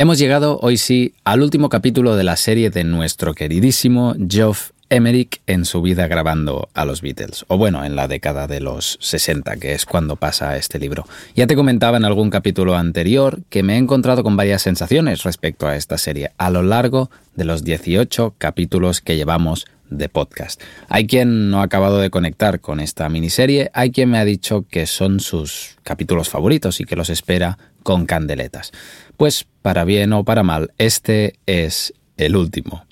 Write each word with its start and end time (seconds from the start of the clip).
Hemos 0.00 0.18
llegado 0.18 0.58
hoy 0.62 0.78
sí 0.78 1.12
al 1.24 1.42
último 1.42 1.68
capítulo 1.68 2.16
de 2.16 2.24
la 2.24 2.36
serie 2.36 2.70
de 2.70 2.84
nuestro 2.84 3.34
queridísimo 3.34 4.14
Geoff 4.30 4.70
Emerick 4.88 5.42
en 5.46 5.66
su 5.66 5.82
vida 5.82 6.08
grabando 6.08 6.70
a 6.72 6.86
los 6.86 7.02
Beatles, 7.02 7.44
o 7.48 7.58
bueno, 7.58 7.84
en 7.84 7.96
la 7.96 8.08
década 8.08 8.46
de 8.46 8.60
los 8.60 8.96
60, 9.02 9.58
que 9.58 9.74
es 9.74 9.84
cuando 9.84 10.16
pasa 10.16 10.56
este 10.56 10.78
libro. 10.78 11.06
Ya 11.36 11.46
te 11.46 11.54
comentaba 11.54 11.98
en 11.98 12.06
algún 12.06 12.30
capítulo 12.30 12.76
anterior 12.76 13.40
que 13.50 13.62
me 13.62 13.74
he 13.74 13.76
encontrado 13.76 14.22
con 14.22 14.38
varias 14.38 14.62
sensaciones 14.62 15.22
respecto 15.22 15.68
a 15.68 15.76
esta 15.76 15.98
serie 15.98 16.30
a 16.38 16.48
lo 16.48 16.62
largo 16.62 17.10
de 17.36 17.44
los 17.44 17.62
18 17.62 18.36
capítulos 18.38 19.02
que 19.02 19.16
llevamos 19.16 19.66
de 19.90 20.08
podcast. 20.08 20.60
Hay 20.88 21.06
quien 21.06 21.50
no 21.50 21.60
ha 21.60 21.64
acabado 21.64 21.98
de 21.98 22.10
conectar 22.10 22.60
con 22.60 22.80
esta 22.80 23.08
miniserie, 23.08 23.70
hay 23.74 23.90
quien 23.90 24.10
me 24.10 24.18
ha 24.18 24.24
dicho 24.24 24.64
que 24.68 24.86
son 24.86 25.20
sus 25.20 25.76
capítulos 25.82 26.28
favoritos 26.28 26.80
y 26.80 26.84
que 26.84 26.96
los 26.96 27.10
espera 27.10 27.58
con 27.82 28.06
candeletas. 28.06 28.72
Pues 29.16 29.46
para 29.62 29.84
bien 29.84 30.12
o 30.12 30.24
para 30.24 30.42
mal, 30.42 30.72
este 30.78 31.34
es 31.46 31.92
el 32.16 32.36
último. 32.36 32.84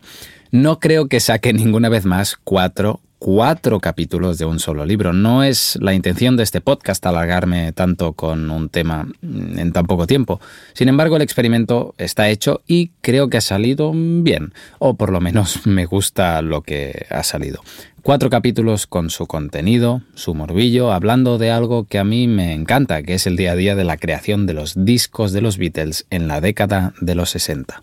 No 0.50 0.80
creo 0.80 1.08
que 1.08 1.20
saque 1.20 1.52
ninguna 1.52 1.88
vez 1.88 2.04
más 2.04 2.36
cuatro, 2.42 3.00
cuatro 3.18 3.80
capítulos 3.80 4.38
de 4.38 4.44
un 4.44 4.58
solo 4.58 4.84
libro. 4.84 5.12
No 5.12 5.42
es 5.42 5.78
la 5.80 5.94
intención 5.94 6.36
de 6.36 6.42
este 6.42 6.60
podcast 6.60 7.04
alargarme 7.06 7.72
tanto 7.72 8.12
con 8.12 8.50
un 8.50 8.68
tema 8.68 9.08
en 9.22 9.72
tan 9.72 9.86
poco 9.86 10.06
tiempo. 10.06 10.40
Sin 10.72 10.88
embargo, 10.88 11.16
el 11.16 11.22
experimento 11.22 11.94
está 11.98 12.28
hecho 12.28 12.62
y 12.66 12.90
creo 13.00 13.28
que 13.28 13.38
ha 13.38 13.42
salido 13.42 13.92
bien, 13.94 14.52
o 14.78 14.94
por 14.94 15.10
lo 15.10 15.20
menos 15.20 15.66
me 15.66 15.86
gusta 15.86 16.42
lo 16.42 16.62
que 16.62 17.06
ha 17.10 17.22
salido. 17.22 17.62
Cuatro 18.02 18.30
capítulos 18.30 18.86
con 18.86 19.10
su 19.10 19.26
contenido, 19.26 20.02
su 20.14 20.34
morbillo, 20.34 20.92
hablando 20.92 21.36
de 21.36 21.50
algo 21.50 21.84
que 21.84 21.98
a 21.98 22.04
mí 22.04 22.26
me 22.26 22.54
encanta, 22.54 23.02
que 23.02 23.14
es 23.14 23.26
el 23.26 23.36
día 23.36 23.52
a 23.52 23.56
día 23.56 23.74
de 23.74 23.84
la 23.84 23.96
creación 23.96 24.46
de 24.46 24.54
los 24.54 24.84
discos 24.84 25.32
de 25.32 25.42
los 25.42 25.58
Beatles 25.58 26.06
en 26.08 26.28
la 26.28 26.40
década 26.40 26.94
de 27.00 27.14
los 27.14 27.30
60. 27.30 27.82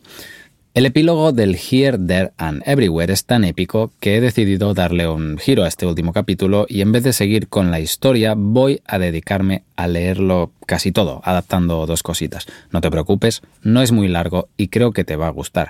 El 0.76 0.86
epílogo 0.86 1.32
del 1.32 1.56
Here, 1.56 1.98
There 1.98 2.32
and 2.36 2.62
Everywhere 2.66 3.14
es 3.14 3.24
tan 3.24 3.46
épico 3.46 3.94
que 4.02 4.18
he 4.18 4.20
decidido 4.20 4.74
darle 4.74 5.08
un 5.08 5.38
giro 5.38 5.64
a 5.64 5.70
este 5.70 5.86
último 5.86 6.12
capítulo 6.12 6.66
y 6.68 6.82
en 6.82 6.92
vez 6.92 7.06
de 7.06 7.14
seguir 7.14 7.48
con 7.48 7.72
la 7.72 7.80
historia 7.80 8.34
voy 8.36 8.82
a 8.86 9.00
dedicarme 9.00 9.64
a 9.78 9.88
leerlo 9.88 10.52
casi 10.66 10.92
todo, 10.92 11.22
adaptando 11.24 11.86
dos 11.86 12.04
cositas. 12.04 12.46
No 12.72 12.82
te 12.82 12.92
preocupes, 12.92 13.42
no 13.64 13.82
es 13.82 13.94
muy 13.94 14.10
largo 14.10 14.50
y 14.58 14.68
creo 14.68 14.92
que 14.92 15.06
te 15.06 15.16
va 15.16 15.28
a 15.28 15.32
gustar. 15.32 15.70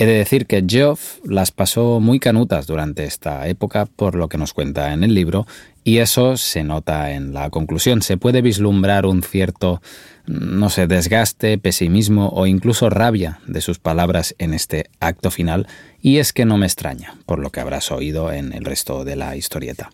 He 0.00 0.06
de 0.06 0.14
decir 0.14 0.46
que 0.46 0.64
Geoff 0.66 1.18
las 1.26 1.50
pasó 1.50 2.00
muy 2.00 2.20
canutas 2.20 2.66
durante 2.66 3.04
esta 3.04 3.46
época, 3.48 3.84
por 3.84 4.14
lo 4.14 4.30
que 4.30 4.38
nos 4.38 4.54
cuenta 4.54 4.94
en 4.94 5.04
el 5.04 5.12
libro, 5.12 5.46
y 5.84 5.98
eso 5.98 6.38
se 6.38 6.64
nota 6.64 7.12
en 7.12 7.34
la 7.34 7.50
conclusión. 7.50 8.00
Se 8.00 8.16
puede 8.16 8.40
vislumbrar 8.40 9.04
un 9.04 9.22
cierto, 9.22 9.82
no 10.24 10.70
sé, 10.70 10.86
desgaste, 10.86 11.58
pesimismo 11.58 12.30
o 12.30 12.46
incluso 12.46 12.88
rabia 12.88 13.40
de 13.46 13.60
sus 13.60 13.78
palabras 13.78 14.34
en 14.38 14.54
este 14.54 14.88
acto 15.00 15.30
final, 15.30 15.66
y 16.00 16.16
es 16.16 16.32
que 16.32 16.46
no 16.46 16.56
me 16.56 16.64
extraña, 16.64 17.18
por 17.26 17.38
lo 17.38 17.50
que 17.50 17.60
habrás 17.60 17.92
oído 17.92 18.32
en 18.32 18.54
el 18.54 18.64
resto 18.64 19.04
de 19.04 19.16
la 19.16 19.36
historieta. 19.36 19.90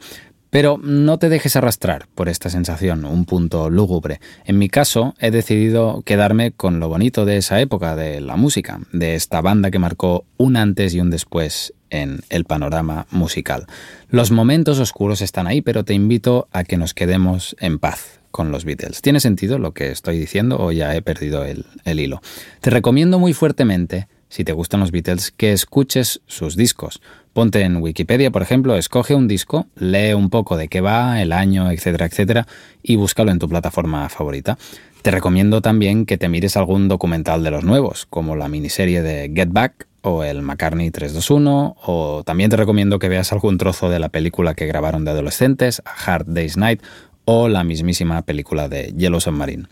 Pero 0.57 0.81
no 0.83 1.19
te 1.19 1.29
dejes 1.29 1.55
arrastrar 1.57 2.09
por 2.15 2.31
esta 2.31 2.49
sensación, 2.49 3.05
un 3.05 3.27
punto 3.27 3.69
lúgubre. 3.69 4.21
En 4.47 4.57
mi 4.57 4.71
caso, 4.71 5.12
he 5.21 5.31
decidido 5.31 6.01
quedarme 6.07 6.53
con 6.53 6.81
lo 6.81 6.89
bonito 6.89 7.27
de 7.27 7.37
esa 7.37 7.61
época 7.61 7.95
de 7.95 8.23
la 8.23 8.37
música, 8.37 8.81
de 8.91 9.17
esta 9.17 9.43
banda 9.43 9.71
que 9.71 9.79
marcó 9.79 10.25
un 10.39 10.57
antes 10.57 10.95
y 10.95 11.01
un 11.01 11.11
después 11.11 11.75
en 11.91 12.21
el 12.31 12.47
panorama 12.47 13.07
musical. 13.11 13.67
Los 14.09 14.31
momentos 14.31 14.79
oscuros 14.79 15.21
están 15.21 15.47
ahí, 15.47 15.61
pero 15.61 15.84
te 15.84 15.93
invito 15.93 16.49
a 16.53 16.65
que 16.65 16.79
nos 16.79 16.95
quedemos 16.95 17.55
en 17.61 17.79
paz 17.79 18.21
con 18.31 18.51
los 18.51 18.65
Beatles. 18.65 19.03
¿Tiene 19.03 19.21
sentido 19.21 19.59
lo 19.59 19.75
que 19.75 19.91
estoy 19.91 20.19
diciendo 20.19 20.57
o 20.59 20.73
ya 20.73 20.97
he 20.97 21.03
perdido 21.03 21.45
el, 21.45 21.67
el 21.84 22.01
hilo? 22.01 22.23
Te 22.62 22.71
recomiendo 22.71 23.19
muy 23.19 23.34
fuertemente 23.34 24.09
si 24.31 24.43
te 24.43 24.53
gustan 24.53 24.81
los 24.81 24.91
Beatles, 24.91 25.31
que 25.31 25.53
escuches 25.53 26.21
sus 26.27 26.57
discos. 26.57 27.01
Ponte 27.37 27.61
en 27.61 27.77
Wikipedia, 27.83 28.31
por 28.31 28.41
ejemplo, 28.41 28.77
escoge 28.77 29.15
un 29.15 29.29
disco, 29.29 29.67
lee 29.77 30.15
un 30.15 30.31
poco 30.31 30.56
de 30.56 30.69
qué 30.69 30.81
va, 30.81 31.21
el 31.21 31.33
año, 31.33 31.71
etcétera, 31.71 32.06
etcétera, 32.06 32.47
y 32.83 32.97
búscalo 32.97 33.31
en 33.31 33.38
tu 33.38 33.47
plataforma 33.47 34.09
favorita. 34.09 34.56
Te 35.03 35.10
recomiendo 35.10 35.60
también 35.60 36.06
que 36.06 36.16
te 36.16 36.31
mires 36.31 36.56
algún 36.56 36.88
documental 36.88 37.44
de 37.44 37.50
los 37.50 37.62
nuevos, 37.62 38.06
como 38.09 38.37
la 38.37 38.49
miniserie 38.49 39.03
de 39.03 39.31
Get 39.34 39.50
Back 39.50 39.87
o 40.00 40.25
el 40.25 40.41
McCartney 40.41 40.91
321, 40.91 41.77
o 41.84 42.22
también 42.25 42.49
te 42.49 42.56
recomiendo 42.56 42.99
que 42.99 43.10
veas 43.10 43.31
algún 43.34 43.59
trozo 43.59 43.91
de 43.91 43.99
la 43.99 44.09
película 44.09 44.55
que 44.55 44.65
grabaron 44.65 45.05
de 45.05 45.10
adolescentes, 45.10 45.83
Hard 46.06 46.25
Day's 46.28 46.56
Night, 46.56 46.81
o 47.27 47.49
la 47.49 47.65
mismísima 47.65 48.22
película 48.22 48.71
de 48.71 48.94
Yellow 48.97 49.21
Submarine. 49.21 49.66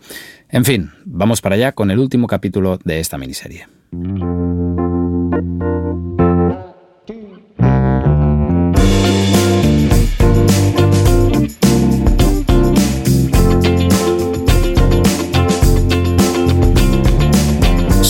En 0.49 0.65
fin, 0.65 0.91
vamos 1.03 1.41
para 1.41 1.55
allá 1.55 1.71
con 1.71 1.89
el 1.89 1.97
último 1.97 2.27
capítulo 2.27 2.77
de 2.83 2.99
esta 2.99 3.17
miniserie. 3.17 3.65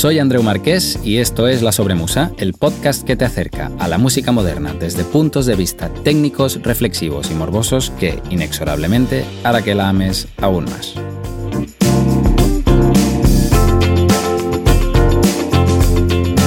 Soy 0.06 0.20
Andreu 0.20 0.44
Marqués 0.44 1.00
y 1.04 1.18
esto 1.18 1.48
es 1.48 1.64
La 1.64 1.72
Sobremusa, 1.72 2.32
el 2.38 2.54
podcast 2.54 3.04
que 3.04 3.16
te 3.16 3.26
acerca 3.26 3.72
a 3.80 3.88
la 3.88 3.98
música 3.98 4.32
moderna 4.32 4.72
desde 4.80 5.04
puntos 5.04 5.48
de 5.48 5.56
vista 5.56 5.90
técnicos, 5.90 6.62
reflexivos 6.62 7.32
y 7.32 7.34
morbosos 7.34 7.90
que, 8.00 8.22
inexorablemente, 8.30 9.26
hará 9.44 9.64
que 9.64 9.74
la 9.74 9.90
ames 9.90 10.28
aún 10.38 10.66
más. 10.66 10.94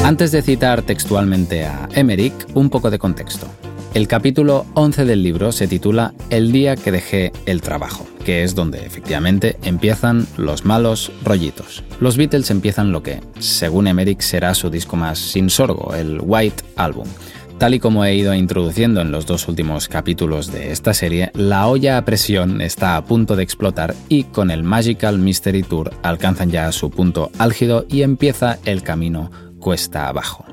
Antes 0.04 0.30
de 0.30 0.40
citar 0.42 0.82
textualmente 0.82 1.64
a 1.64 1.88
Emmerich, 1.96 2.34
un 2.54 2.70
poco 2.70 2.92
de 2.92 3.00
contexto. 3.00 3.48
El 3.94 4.06
capítulo 4.06 4.66
11 4.75 5.06
del 5.06 5.22
libro 5.22 5.50
se 5.50 5.66
titula 5.66 6.12
El 6.28 6.53
día 6.53 6.76
que 6.76 6.93
dejé 6.93 7.32
el 7.47 7.62
trabajo, 7.62 8.06
que 8.25 8.44
es 8.44 8.54
donde 8.54 8.84
efectivamente 8.84 9.56
empiezan 9.62 10.26
los 10.37 10.66
malos 10.66 11.10
rollitos. 11.25 11.82
Los 11.99 12.19
Beatles 12.19 12.50
empiezan 12.50 12.93
lo 12.93 13.03
que, 13.03 13.21
según 13.38 13.87
Emmerich, 13.87 14.21
será 14.21 14.54
su 14.54 14.69
disco 14.69 14.97
más 14.97 15.19
sin 15.19 15.49
sorgo, 15.49 15.94
el 15.94 16.21
White 16.22 16.65
Album. 16.76 17.09
Tal 17.59 17.75
y 17.75 17.81
como 17.81 18.04
he 18.04 18.15
ido 18.15 18.34
introduciendo 18.34 19.00
en 19.00 19.10
los 19.10 19.26
dos 19.26 19.49
últimos 19.49 19.88
capítulos 19.88 20.53
de 20.53 20.70
esta 20.70 20.93
serie, 20.94 21.32
la 21.34 21.66
olla 21.66 21.97
a 21.97 22.05
presión 22.05 22.60
está 22.60 22.97
a 22.97 23.05
punto 23.05 23.37
de 23.37 23.43
explotar 23.43 23.97
y 24.09 24.25
con 24.25 24.50
el 24.50 24.62
Magical 24.62 25.19
Mystery 25.19 25.62
Tour 25.62 25.93
alcanzan 26.03 26.50
ya 26.50 26.70
su 26.72 26.91
punto 26.91 27.32
álgido 27.38 27.84
y 27.88 28.03
empieza 28.03 28.59
el 28.65 28.82
camino 28.82 29.31
cuesta 29.59 30.09
abajo. 30.09 30.44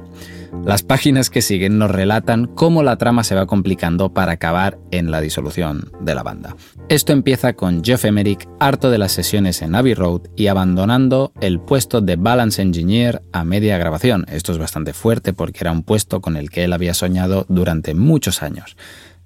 Las 0.65 0.83
páginas 0.83 1.29
que 1.29 1.41
siguen 1.41 1.77
nos 1.77 1.91
relatan 1.91 2.47
cómo 2.47 2.83
la 2.83 2.97
trama 2.97 3.23
se 3.23 3.35
va 3.35 3.45
complicando 3.45 4.13
para 4.13 4.33
acabar 4.33 4.77
en 4.91 5.11
la 5.11 5.21
disolución 5.21 5.91
de 6.01 6.15
la 6.15 6.23
banda. 6.23 6.55
Esto 6.89 7.13
empieza 7.13 7.53
con 7.53 7.83
Jeff 7.83 8.05
Emerick 8.05 8.47
harto 8.59 8.89
de 8.89 8.97
las 8.97 9.11
sesiones 9.11 9.61
en 9.61 9.75
Abbey 9.75 9.93
Road 9.93 10.21
y 10.35 10.47
abandonando 10.47 11.33
el 11.41 11.59
puesto 11.59 12.01
de 12.01 12.15
Balance 12.15 12.61
Engineer 12.61 13.21
a 13.31 13.43
media 13.43 13.77
grabación. 13.77 14.25
Esto 14.29 14.51
es 14.51 14.57
bastante 14.57 14.93
fuerte 14.93 15.33
porque 15.33 15.59
era 15.61 15.71
un 15.71 15.83
puesto 15.83 16.21
con 16.21 16.37
el 16.37 16.49
que 16.49 16.63
él 16.63 16.73
había 16.73 16.93
soñado 16.93 17.45
durante 17.49 17.93
muchos 17.93 18.43
años. 18.43 18.75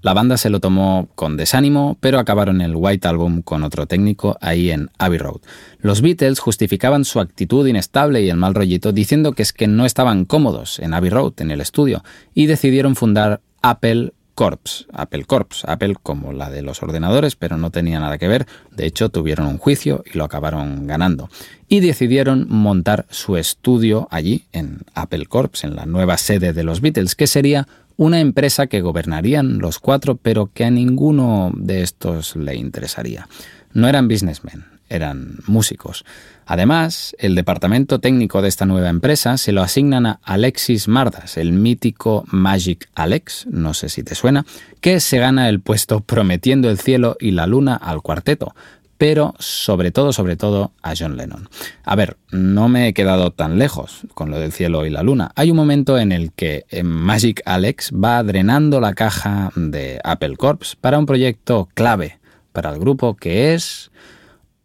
La 0.02 0.14
banda 0.14 0.38
se 0.38 0.50
lo 0.50 0.62
tomó 0.62 1.10
con 1.16 1.36
desánimo, 1.36 1.98
pero 2.00 2.20
acabaron 2.20 2.62
el 2.62 2.76
White 2.76 3.08
Album 3.08 3.42
con 3.42 3.64
otro 3.64 3.86
técnico 3.86 4.38
ahí 4.40 4.72
en 4.72 4.90
Abbey 4.98 5.18
Road. 5.18 5.42
Los 5.80 6.02
Beatles 6.02 6.40
justificaban 6.40 7.04
su 7.04 7.20
actitud 7.20 7.68
inestable 7.68 8.22
y 8.22 8.30
el 8.30 8.38
mal 8.38 8.56
rollito 8.56 8.94
diciendo 8.94 9.34
que 9.34 9.44
es 9.44 9.52
que 9.52 9.68
no 9.68 9.86
estaban 9.86 10.24
cómodos 10.24 10.80
en 10.80 10.94
Abbey 10.94 11.09
Road, 11.09 11.34
en 11.40 11.52
el 11.52 11.59
estudio, 11.59 12.04
y 12.34 12.46
decidieron 12.46 12.96
fundar 12.96 13.42
Apple 13.62 14.14
Corps, 14.36 14.88
Apple 14.94 15.26
Corps, 15.26 15.66
Apple 15.66 15.98
como 16.02 16.32
la 16.32 16.50
de 16.50 16.62
los 16.62 16.82
ordenadores, 16.82 17.36
pero 17.36 17.58
no 17.58 17.72
tenía 17.72 18.00
nada 18.00 18.18
que 18.18 18.30
ver, 18.30 18.48
de 18.72 18.86
hecho 18.86 19.09
tuvieron 19.09 19.48
un 19.48 19.58
juicio 19.58 20.02
y 20.09 20.18
lo 20.18 20.24
acabaron 20.24 20.88
ganando. 20.88 21.30
Y 21.68 21.82
decidieron 21.82 22.48
montar 22.48 23.06
su 23.09 23.36
estudio 23.36 24.08
allí, 24.12 24.46
en 24.54 24.84
Apple 24.94 25.26
Corps, 25.26 25.66
en 25.66 25.76
la 25.76 25.85
nueva 25.85 26.18
sede 26.18 26.53
de 26.53 26.64
los 26.64 26.79
Beatles, 26.79 27.16
que 27.16 27.28
sería 27.28 27.68
una 27.99 28.22
empresa 28.22 28.67
que 28.67 28.79
gobernarían 28.79 29.59
los 29.59 29.78
cuatro, 29.78 30.16
pero 30.16 30.49
que 30.53 30.63
a 30.63 30.72
ninguno 30.72 31.51
de 31.53 31.81
estos 31.81 32.37
le 32.37 32.55
interesaría. 32.55 33.28
No 33.73 33.90
eran 33.90 34.07
businessmen, 34.07 34.63
eran 34.87 35.40
músicos. 35.47 36.05
Además, 36.46 37.13
el 37.19 37.35
departamento 37.35 37.99
técnico 37.99 38.41
de 38.41 38.47
esta 38.47 38.66
nueva 38.66 38.87
empresa 38.87 39.37
se 39.37 39.51
lo 39.51 39.61
asignan 39.61 40.05
a 40.05 40.22
Alexis 40.23 40.87
Mardas, 40.87 41.35
el 41.35 41.51
mítico 41.51 42.23
Magic 42.31 42.90
Alex, 42.96 43.47
no 43.51 43.73
sé 43.73 43.90
si 43.90 44.01
te 44.01 44.16
suena, 44.16 44.46
que 44.79 45.01
se 45.01 45.19
gana 45.19 45.49
el 45.49 45.59
puesto 45.59 45.99
prometiendo 45.99 46.69
el 46.69 46.79
cielo 46.79 47.17
y 47.19 47.31
la 47.31 47.47
luna 47.47 47.75
al 47.75 48.01
cuarteto, 48.01 48.55
pero 48.99 49.34
sobre 49.40 49.91
todo, 49.91 50.11
sobre 50.11 50.35
todo 50.35 50.73
a 50.81 50.93
John 50.93 51.16
Lennon. 51.16 51.47
A 51.85 51.96
ver, 51.96 52.17
no 52.31 52.67
me 52.67 52.90
he 52.90 52.93
quedado 52.93 53.31
tan 53.31 53.57
lejos 53.57 54.01
con 54.13 54.29
lo 54.29 54.37
del 54.37 54.51
cielo 54.51 54.85
y 54.85 54.90
la 54.90 55.03
luna. 55.03 55.31
Hay 55.35 55.51
un 55.51 55.55
momento 55.55 55.97
en 55.97 56.11
el 56.11 56.34
que 56.34 56.66
eh, 56.69 56.84
Magic 56.84 57.41
Alex 57.46 57.93
va 57.93 58.22
drenando 58.23 58.81
la 58.81 58.93
caja 58.93 59.51
de 59.55 60.01
Apple 60.03 60.35
Corps 60.35 60.75
para 60.75 60.99
un 60.99 61.05
proyecto 61.05 61.69
clave 61.73 62.19
para 62.51 62.72
el 62.72 62.79
grupo 62.79 63.16
que 63.16 63.53
es 63.53 63.90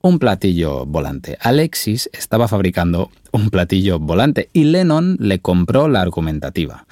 un 0.01 0.19
platillo 0.19 0.85
volante. 0.85 1.39
Alexis 1.41 2.11
estaba 2.13 2.49
fabricando 2.49 3.13
un 3.31 3.51
platillo 3.51 4.01
volante 4.01 4.51
y 4.53 4.65
Lennon 4.65 5.17
le 5.21 5.39
compró 5.39 5.87
la 5.87 6.01
argumentativa. 6.01 6.87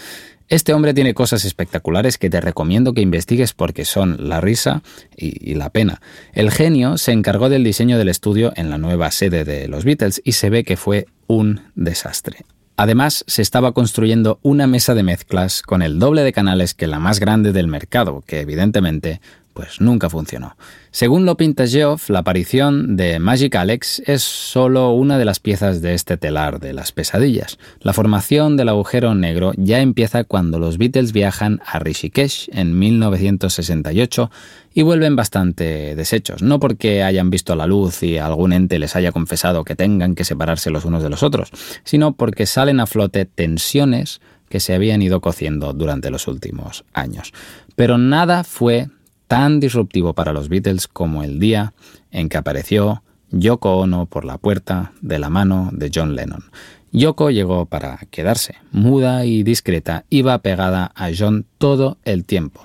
Este 0.52 0.74
hombre 0.74 0.92
tiene 0.92 1.14
cosas 1.14 1.46
espectaculares 1.46 2.18
que 2.18 2.28
te 2.28 2.38
recomiendo 2.38 2.92
que 2.92 3.00
investigues 3.00 3.54
porque 3.54 3.86
son 3.86 4.28
la 4.28 4.42
risa 4.42 4.82
y, 5.16 5.54
la 5.54 5.70
pena. 5.70 6.02
El 6.34 6.50
genio 6.50 6.98
se 6.98 7.12
encargó 7.12 7.48
del 7.48 7.64
diseño 7.64 7.96
del 7.96 8.10
estudio 8.10 8.52
en 8.54 8.68
la 8.68 8.76
nueva 8.76 9.10
sede 9.12 9.46
de 9.46 9.66
los 9.66 9.86
Beatles 9.86 10.20
y 10.22 10.32
se 10.32 10.50
ve 10.50 10.62
que 10.62 10.76
fue 10.76 11.06
un 11.26 11.62
desastre. 11.74 12.44
Además, 12.76 13.24
se 13.26 13.40
estaba 13.40 13.72
construyendo 13.72 14.40
una 14.42 14.66
mesa 14.66 14.94
de 14.94 15.02
mezclas 15.02 15.62
con 15.62 15.80
el 15.80 15.98
doble 15.98 16.22
de 16.22 16.34
canales 16.34 16.74
que 16.74 16.86
la 16.86 16.98
más 16.98 17.18
grande 17.18 17.52
del 17.52 17.66
mercado, 17.66 18.22
que 18.26 18.40
evidentemente 18.40 19.22
pues 19.52 19.80
nunca 19.80 20.08
funcionó. 20.08 20.56
Según 20.90 21.24
lo 21.24 21.36
pinta 21.36 21.66
Geoff, 21.66 22.10
la 22.10 22.20
aparición 22.20 22.96
de 22.96 23.18
Magic 23.18 23.54
Alex 23.54 24.02
es 24.06 24.22
solo 24.22 24.90
una 24.92 25.18
de 25.18 25.24
las 25.24 25.40
piezas 25.40 25.80
de 25.80 25.94
este 25.94 26.16
telar 26.16 26.60
de 26.60 26.72
las 26.72 26.92
pesadillas. 26.92 27.58
La 27.80 27.92
formación 27.92 28.56
del 28.56 28.68
agujero 28.68 29.14
negro 29.14 29.52
ya 29.56 29.80
empieza 29.80 30.24
cuando 30.24 30.58
los 30.58 30.78
Beatles 30.78 31.12
viajan 31.12 31.60
a 31.66 31.78
Rishikesh 31.78 32.50
en 32.52 32.78
1968 32.78 34.30
y 34.74 34.82
vuelven 34.82 35.16
bastante 35.16 35.94
deshechos, 35.94 36.42
no 36.42 36.58
porque 36.58 37.02
hayan 37.02 37.30
visto 37.30 37.56
la 37.56 37.66
luz 37.66 38.02
y 38.02 38.18
algún 38.18 38.52
ente 38.52 38.78
les 38.78 38.96
haya 38.96 39.12
confesado 39.12 39.64
que 39.64 39.76
tengan 39.76 40.14
que 40.14 40.24
separarse 40.24 40.70
los 40.70 40.84
unos 40.84 41.02
de 41.02 41.10
los 41.10 41.22
otros, 41.22 41.50
sino 41.84 42.12
porque 42.12 42.46
salen 42.46 42.80
a 42.80 42.86
flote 42.86 43.24
tensiones 43.24 44.20
que 44.48 44.60
se 44.60 44.74
habían 44.74 45.00
ido 45.00 45.20
cociendo 45.22 45.72
durante 45.72 46.10
los 46.10 46.28
últimos 46.28 46.84
años. 46.92 47.32
Pero 47.74 47.96
nada 47.96 48.44
fue 48.44 48.88
tan 49.32 49.60
disruptivo 49.60 50.12
para 50.12 50.34
los 50.34 50.50
Beatles 50.50 50.88
como 50.88 51.24
el 51.24 51.40
día 51.40 51.72
en 52.10 52.28
que 52.28 52.36
apareció 52.36 53.02
Yoko 53.30 53.78
Ono 53.78 54.04
por 54.04 54.26
la 54.26 54.36
puerta 54.36 54.92
de 55.00 55.18
la 55.18 55.30
mano 55.30 55.70
de 55.72 55.90
John 55.94 56.14
Lennon. 56.14 56.44
Yoko 56.92 57.30
llegó 57.30 57.64
para 57.64 57.96
quedarse, 58.10 58.56
muda 58.72 59.24
y 59.24 59.42
discreta, 59.42 60.04
iba 60.10 60.36
pegada 60.40 60.92
a 60.94 61.08
John 61.18 61.46
todo 61.56 61.96
el 62.04 62.26
tiempo. 62.26 62.60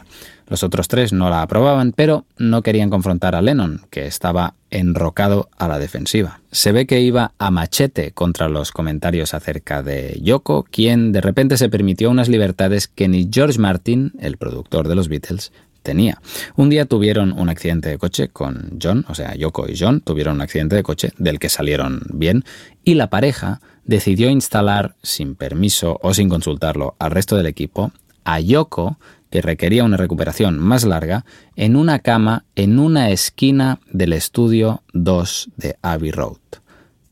Los 0.49 0.63
otros 0.63 0.89
tres 0.89 1.13
no 1.13 1.29
la 1.29 1.41
aprobaban, 1.41 1.93
pero 1.93 2.25
no 2.37 2.61
querían 2.61 2.89
confrontar 2.89 3.35
a 3.35 3.41
Lennon, 3.41 3.81
que 3.89 4.05
estaba 4.05 4.53
enrocado 4.69 5.49
a 5.57 5.67
la 5.67 5.79
defensiva. 5.79 6.39
Se 6.51 6.71
ve 6.71 6.85
que 6.85 7.01
iba 7.01 7.33
a 7.37 7.51
machete 7.51 8.11
contra 8.11 8.47
los 8.47 8.71
comentarios 8.71 9.33
acerca 9.33 9.83
de 9.83 10.19
Yoko, 10.21 10.63
quien 10.63 11.11
de 11.11 11.21
repente 11.21 11.57
se 11.57 11.69
permitió 11.69 12.09
unas 12.09 12.29
libertades 12.29 12.87
que 12.87 13.07
ni 13.07 13.29
George 13.31 13.59
Martin, 13.59 14.13
el 14.19 14.37
productor 14.37 14.87
de 14.87 14.95
los 14.95 15.09
Beatles, 15.09 15.51
tenía. 15.87 16.19
Un 16.57 16.69
día 16.69 16.85
tuvieron 16.85 17.31
un 17.31 17.47
accidente 17.47 17.87
de 17.87 17.97
coche 17.97 18.27
con 18.27 18.77
John, 18.81 19.05
o 19.07 19.15
sea, 19.15 19.33
Yoko 19.35 19.69
y 19.69 19.77
John 19.79 20.01
tuvieron 20.01 20.35
un 20.35 20.41
accidente 20.41 20.75
de 20.75 20.83
coche 20.83 21.13
del 21.17 21.39
que 21.39 21.47
salieron 21.47 22.01
bien 22.09 22.43
y 22.83 22.95
la 22.95 23.09
pareja 23.09 23.61
decidió 23.85 24.29
instalar 24.29 24.95
sin 25.01 25.35
permiso 25.35 25.97
o 26.03 26.13
sin 26.13 26.27
consultarlo 26.27 26.97
al 26.99 27.11
resto 27.11 27.37
del 27.37 27.45
equipo 27.45 27.93
a 28.25 28.41
Yoko, 28.41 28.99
que 29.29 29.41
requería 29.41 29.85
una 29.85 29.95
recuperación 29.95 30.59
más 30.59 30.83
larga, 30.83 31.23
en 31.55 31.77
una 31.77 31.99
cama 31.99 32.43
en 32.57 32.79
una 32.79 33.09
esquina 33.09 33.79
del 33.89 34.11
estudio 34.11 34.83
2 34.91 35.51
de 35.55 35.77
Abbey 35.81 36.11
Road. 36.11 36.41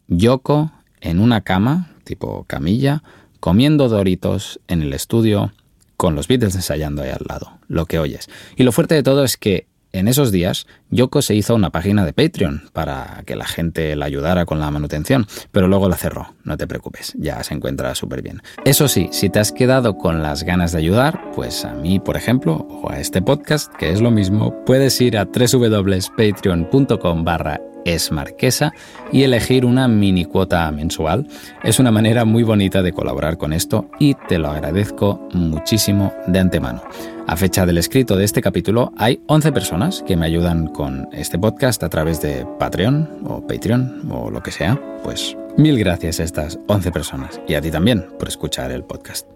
Yoko 0.09 0.73
en 0.99 1.21
una 1.21 1.39
cama, 1.41 1.91
tipo 2.03 2.43
camilla, 2.43 3.03
comiendo 3.39 3.87
doritos 3.87 4.59
en 4.67 4.81
el 4.81 4.91
estudio 4.91 5.53
con 5.97 6.15
los 6.15 6.27
Beatles 6.27 6.55
ensayando 6.55 7.03
ahí 7.03 7.09
al 7.09 7.25
lado, 7.27 7.59
lo 7.67 7.85
que 7.85 7.99
oyes. 7.99 8.29
Y 8.55 8.63
lo 8.63 8.71
fuerte 8.71 8.95
de 8.95 9.03
todo 9.03 9.23
es 9.23 9.37
que 9.37 9.67
en 9.95 10.07
esos 10.09 10.31
días 10.31 10.67
Yoko 10.89 11.21
se 11.21 11.35
hizo 11.35 11.55
una 11.55 11.69
página 11.69 12.05
de 12.05 12.11
Patreon 12.11 12.69
para 12.73 13.23
que 13.25 13.37
la 13.37 13.45
gente 13.45 13.95
la 13.95 14.05
ayudara 14.05 14.45
con 14.45 14.59
la 14.59 14.69
manutención, 14.69 15.25
pero 15.51 15.69
luego 15.69 15.87
la 15.87 15.95
cerró, 15.95 16.35
no 16.43 16.57
te 16.57 16.67
preocupes, 16.67 17.13
ya 17.17 17.41
se 17.43 17.53
encuentra 17.53 17.95
súper 17.95 18.21
bien. 18.21 18.41
Eso 18.65 18.89
sí, 18.89 19.07
si 19.11 19.29
te 19.29 19.39
has 19.39 19.53
quedado 19.53 19.97
con 19.97 20.21
las 20.21 20.43
ganas 20.43 20.73
de 20.73 20.79
ayudar, 20.79 21.31
pues 21.33 21.63
a 21.63 21.73
mí, 21.73 22.01
por 22.01 22.17
ejemplo, 22.17 22.55
o 22.55 22.91
a 22.91 22.99
este 22.99 23.21
podcast, 23.21 23.73
que 23.75 23.91
es 23.91 24.01
lo 24.01 24.11
mismo, 24.11 24.65
puedes 24.65 24.99
ir 24.99 25.17
a 25.17 25.25
www.patreon.com 25.25 27.23
barra 27.23 27.61
es 27.85 28.11
marquesa 28.11 28.73
y 29.11 29.23
elegir 29.23 29.63
una 29.63 29.87
mini 29.87 30.25
cuota 30.25 30.69
mensual. 30.71 31.27
Es 31.63 31.79
una 31.79 31.91
manera 31.91 32.25
muy 32.25 32.43
bonita 32.43 32.81
de 32.81 32.91
colaborar 32.91 33.37
con 33.37 33.53
esto 33.53 33.89
y 33.99 34.15
te 34.27 34.37
lo 34.37 34.49
agradezco 34.49 35.29
muchísimo 35.33 36.11
de 36.27 36.39
antemano. 36.39 36.81
A 37.27 37.37
fecha 37.37 37.65
del 37.65 37.77
escrito 37.77 38.17
de 38.17 38.25
este 38.25 38.41
capítulo 38.41 38.91
hay 38.97 39.21
11 39.27 39.51
personas 39.51 40.03
que 40.05 40.15
me 40.15 40.25
ayudan 40.25 40.67
con 40.67 41.07
este 41.11 41.39
podcast 41.39 41.81
a 41.83 41.89
través 41.89 42.21
de 42.21 42.45
Patreon 42.59 43.23
o 43.25 43.45
Patreon 43.47 44.11
o 44.11 44.29
lo 44.29 44.43
que 44.43 44.51
sea. 44.51 44.79
Pues 45.03 45.35
mil 45.57 45.79
gracias 45.79 46.19
a 46.19 46.23
estas 46.23 46.59
11 46.67 46.91
personas 46.91 47.39
y 47.47 47.55
a 47.55 47.61
ti 47.61 47.71
también 47.71 48.05
por 48.19 48.27
escuchar 48.27 48.71
el 48.71 48.83
podcast. 48.83 49.34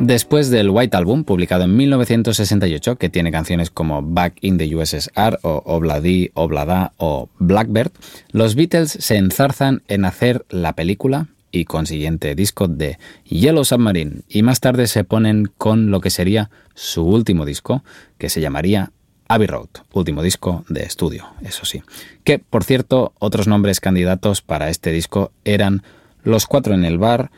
Después 0.00 0.48
del 0.48 0.70
White 0.70 0.96
Album, 0.96 1.24
publicado 1.24 1.64
en 1.64 1.76
1968, 1.76 2.96
que 2.96 3.10
tiene 3.10 3.30
canciones 3.30 3.68
como 3.68 4.00
Back 4.00 4.38
in 4.40 4.56
the 4.56 4.74
USSR 4.74 5.38
o 5.42 5.62
Obladi, 5.66 6.30
Oblada 6.32 6.94
o 6.96 7.28
Blackbird, 7.38 7.92
los 8.32 8.54
Beatles 8.54 8.92
se 8.98 9.18
enzarzan 9.18 9.82
en 9.88 10.06
hacer 10.06 10.46
la 10.48 10.72
película 10.74 11.28
y 11.52 11.66
consiguiente 11.66 12.34
disco 12.34 12.66
de 12.66 12.98
Yellow 13.26 13.62
Submarine 13.62 14.22
y 14.26 14.42
más 14.42 14.60
tarde 14.60 14.86
se 14.86 15.04
ponen 15.04 15.52
con 15.58 15.90
lo 15.90 16.00
que 16.00 16.08
sería 16.08 16.48
su 16.74 17.04
último 17.04 17.44
disco, 17.44 17.84
que 18.16 18.30
se 18.30 18.40
llamaría 18.40 18.92
Abbey 19.28 19.48
Road, 19.48 19.68
último 19.92 20.22
disco 20.22 20.64
de 20.70 20.84
estudio, 20.84 21.26
eso 21.42 21.66
sí. 21.66 21.82
Que, 22.24 22.38
por 22.38 22.64
cierto, 22.64 23.12
otros 23.18 23.48
nombres 23.48 23.80
candidatos 23.80 24.40
para 24.40 24.70
este 24.70 24.92
disco 24.92 25.30
eran 25.44 25.82
Los 26.24 26.46
Cuatro 26.46 26.72
en 26.72 26.86
el 26.86 26.96
Bar, 26.96 27.30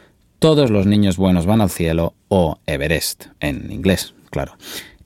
todos 0.42 0.72
los 0.72 0.86
niños 0.86 1.18
buenos 1.18 1.46
van 1.46 1.60
al 1.60 1.70
cielo 1.70 2.14
o 2.26 2.58
Everest, 2.66 3.26
en 3.38 3.70
inglés, 3.70 4.12
claro. 4.28 4.56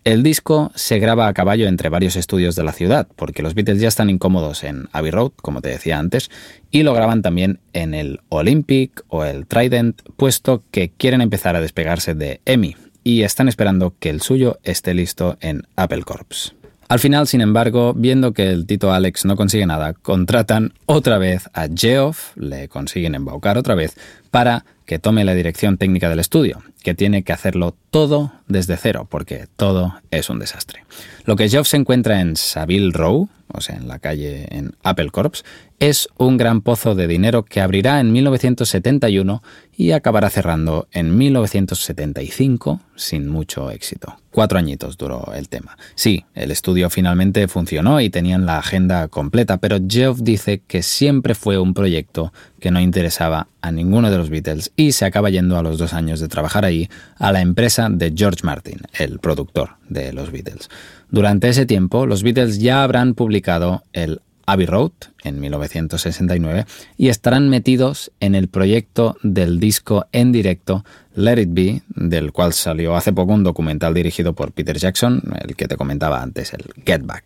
El 0.02 0.22
disco 0.22 0.72
se 0.74 0.98
graba 0.98 1.28
a 1.28 1.34
caballo 1.34 1.68
entre 1.68 1.90
varios 1.90 2.16
estudios 2.16 2.56
de 2.56 2.64
la 2.64 2.72
ciudad, 2.72 3.06
porque 3.16 3.42
los 3.42 3.52
Beatles 3.52 3.82
ya 3.82 3.88
están 3.88 4.08
incómodos 4.08 4.64
en 4.64 4.88
Abbey 4.92 5.10
Road, 5.10 5.32
como 5.36 5.60
te 5.60 5.68
decía 5.68 5.98
antes, 5.98 6.30
y 6.70 6.84
lo 6.84 6.94
graban 6.94 7.20
también 7.20 7.60
en 7.74 7.92
el 7.92 8.20
Olympic 8.30 9.04
o 9.08 9.26
el 9.26 9.46
Trident, 9.46 10.00
puesto 10.16 10.62
que 10.70 10.88
quieren 10.96 11.20
empezar 11.20 11.54
a 11.54 11.60
despegarse 11.60 12.14
de 12.14 12.40
EMI 12.46 12.74
y 13.04 13.22
están 13.22 13.46
esperando 13.46 13.92
que 13.98 14.08
el 14.08 14.22
suyo 14.22 14.58
esté 14.62 14.94
listo 14.94 15.36
en 15.42 15.64
Apple 15.76 16.04
Corps. 16.04 16.54
Al 16.88 16.98
final, 16.98 17.26
sin 17.26 17.42
embargo, 17.42 17.92
viendo 17.94 18.32
que 18.32 18.48
el 18.52 18.64
Tito 18.64 18.90
Alex 18.90 19.26
no 19.26 19.36
consigue 19.36 19.66
nada, 19.66 19.92
contratan 19.92 20.72
otra 20.86 21.18
vez 21.18 21.50
a 21.52 21.66
Geoff, 21.68 22.34
le 22.36 22.68
consiguen 22.68 23.14
embaucar 23.14 23.58
otra 23.58 23.74
vez, 23.74 23.98
para 24.30 24.64
que 24.86 24.98
tome 24.98 25.24
la 25.24 25.34
dirección 25.34 25.76
técnica 25.76 26.08
del 26.08 26.20
estudio, 26.20 26.62
que 26.82 26.94
tiene 26.94 27.24
que 27.24 27.32
hacerlo 27.32 27.76
todo 27.90 28.32
desde 28.46 28.76
cero, 28.76 29.06
porque 29.10 29.46
todo 29.56 30.00
es 30.10 30.30
un 30.30 30.38
desastre. 30.38 30.84
Lo 31.24 31.36
que 31.36 31.48
se 31.48 31.76
encuentra 31.76 32.20
en 32.20 32.36
Savile 32.36 32.92
Row, 32.92 33.28
o 33.48 33.60
sea, 33.60 33.76
en 33.76 33.88
la 33.88 33.98
calle 33.98 34.46
en 34.50 34.76
Apple 34.82 35.10
Corps, 35.10 35.44
es 35.78 36.08
un 36.16 36.36
gran 36.36 36.60
pozo 36.62 36.94
de 36.94 37.06
dinero 37.06 37.44
que 37.44 37.60
abrirá 37.60 38.00
en 38.00 38.12
1971 38.12 39.42
y 39.76 39.90
acabará 39.90 40.30
cerrando 40.30 40.88
en 40.92 41.16
1975 41.16 42.80
sin 42.94 43.28
mucho 43.28 43.70
éxito. 43.70 44.16
Cuatro 44.30 44.58
añitos 44.58 44.96
duró 44.96 45.32
el 45.34 45.48
tema. 45.48 45.76
Sí, 45.94 46.24
el 46.34 46.50
estudio 46.50 46.90
finalmente 46.90 47.48
funcionó 47.48 48.00
y 48.00 48.10
tenían 48.10 48.46
la 48.46 48.58
agenda 48.58 49.08
completa, 49.08 49.58
pero 49.58 49.78
Geoff 49.86 50.20
dice 50.22 50.62
que 50.66 50.82
siempre 50.82 51.34
fue 51.34 51.58
un 51.58 51.74
proyecto 51.74 52.32
que 52.60 52.70
no 52.70 52.80
interesaba 52.80 53.48
a 53.66 53.72
ninguno 53.72 54.10
de 54.10 54.16
los 54.16 54.30
Beatles 54.30 54.70
y 54.76 54.92
se 54.92 55.04
acaba 55.04 55.28
yendo 55.28 55.58
a 55.58 55.62
los 55.62 55.76
dos 55.76 55.92
años 55.92 56.20
de 56.20 56.28
trabajar 56.28 56.64
ahí 56.64 56.88
a 57.18 57.32
la 57.32 57.40
empresa 57.40 57.88
de 57.90 58.12
George 58.16 58.40
Martin, 58.44 58.80
el 58.96 59.18
productor 59.18 59.70
de 59.88 60.12
los 60.12 60.30
Beatles. 60.30 60.68
Durante 61.10 61.48
ese 61.48 61.66
tiempo, 61.66 62.06
los 62.06 62.22
Beatles 62.22 62.60
ya 62.60 62.84
habrán 62.84 63.14
publicado 63.14 63.82
el 63.92 64.20
Abbey 64.46 64.66
Road 64.66 64.92
en 65.24 65.40
1969 65.40 66.66
y 66.96 67.08
estarán 67.08 67.48
metidos 67.48 68.12
en 68.20 68.36
el 68.36 68.46
proyecto 68.46 69.16
del 69.24 69.58
disco 69.58 70.06
en 70.12 70.30
directo 70.30 70.84
Let 71.16 71.40
It 71.40 71.48
Be, 71.50 71.82
del 71.88 72.30
cual 72.30 72.52
salió 72.52 72.94
hace 72.94 73.12
poco 73.12 73.32
un 73.32 73.42
documental 73.42 73.94
dirigido 73.94 74.32
por 74.32 74.52
Peter 74.52 74.78
Jackson, 74.78 75.20
el 75.42 75.56
que 75.56 75.66
te 75.66 75.76
comentaba 75.76 76.22
antes, 76.22 76.52
el 76.52 76.64
Get 76.84 77.02
Back. 77.04 77.24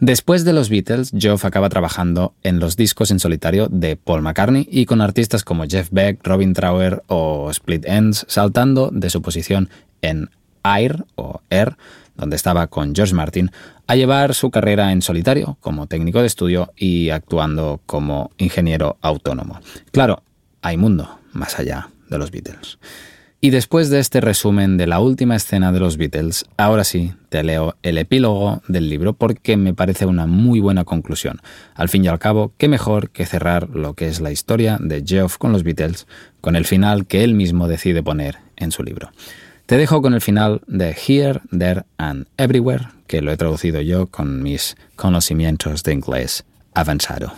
Después 0.00 0.44
de 0.44 0.52
los 0.52 0.68
Beatles, 0.68 1.12
Geoff 1.16 1.44
acaba 1.44 1.68
trabajando 1.68 2.34
en 2.42 2.58
los 2.58 2.76
discos 2.76 3.10
en 3.10 3.20
solitario 3.20 3.68
de 3.70 3.96
Paul 3.96 4.22
McCartney 4.22 4.68
y 4.70 4.86
con 4.86 5.00
artistas 5.00 5.44
como 5.44 5.64
Jeff 5.64 5.88
Beck, 5.90 6.26
Robin 6.26 6.52
Trower 6.52 7.02
o 7.06 7.50
Split 7.50 7.84
Ends, 7.86 8.26
saltando 8.28 8.90
de 8.92 9.08
su 9.08 9.22
posición 9.22 9.68
en 10.02 10.30
Air 10.64 11.04
o 11.14 11.40
Air 11.48 11.76
donde 12.16 12.36
estaba 12.36 12.66
con 12.68 12.94
George 12.94 13.14
Martin, 13.14 13.50
a 13.86 13.96
llevar 13.96 14.34
su 14.34 14.50
carrera 14.50 14.92
en 14.92 15.02
solitario 15.02 15.56
como 15.60 15.86
técnico 15.86 16.20
de 16.20 16.26
estudio 16.26 16.72
y 16.76 17.10
actuando 17.10 17.80
como 17.86 18.30
ingeniero 18.38 18.96
autónomo. 19.00 19.60
Claro, 19.90 20.22
hay 20.62 20.76
mundo 20.76 21.18
más 21.32 21.58
allá 21.58 21.90
de 22.08 22.18
los 22.18 22.30
Beatles. 22.30 22.78
Y 23.44 23.50
después 23.50 23.90
de 23.90 23.98
este 23.98 24.22
resumen 24.22 24.78
de 24.78 24.86
la 24.86 25.00
última 25.00 25.36
escena 25.36 25.70
de 25.70 25.78
los 25.78 25.98
Beatles, 25.98 26.46
ahora 26.56 26.82
sí 26.82 27.12
te 27.28 27.42
leo 27.42 27.76
el 27.82 27.98
epílogo 27.98 28.62
del 28.68 28.88
libro 28.88 29.12
porque 29.12 29.58
me 29.58 29.74
parece 29.74 30.06
una 30.06 30.24
muy 30.24 30.60
buena 30.60 30.84
conclusión. 30.84 31.42
Al 31.74 31.90
fin 31.90 32.02
y 32.02 32.08
al 32.08 32.18
cabo, 32.18 32.54
qué 32.56 32.68
mejor 32.68 33.10
que 33.10 33.26
cerrar 33.26 33.68
lo 33.68 33.92
que 33.92 34.08
es 34.08 34.22
la 34.22 34.30
historia 34.30 34.78
de 34.80 35.04
Geoff 35.06 35.36
con 35.36 35.52
los 35.52 35.62
Beatles 35.62 36.06
con 36.40 36.56
el 36.56 36.64
final 36.64 37.04
que 37.04 37.22
él 37.22 37.34
mismo 37.34 37.68
decide 37.68 38.02
poner 38.02 38.38
en 38.56 38.72
su 38.72 38.82
libro. 38.82 39.10
Te 39.66 39.76
dejo 39.76 40.00
con 40.00 40.14
el 40.14 40.22
final 40.22 40.62
de 40.66 40.96
Here, 40.96 41.42
There 41.50 41.82
and 41.98 42.24
Everywhere, 42.38 42.88
que 43.06 43.20
lo 43.20 43.30
he 43.30 43.36
traducido 43.36 43.82
yo 43.82 44.06
con 44.06 44.42
mis 44.42 44.74
conocimientos 44.96 45.82
de 45.82 45.92
inglés 45.92 46.46
avanzado. 46.72 47.34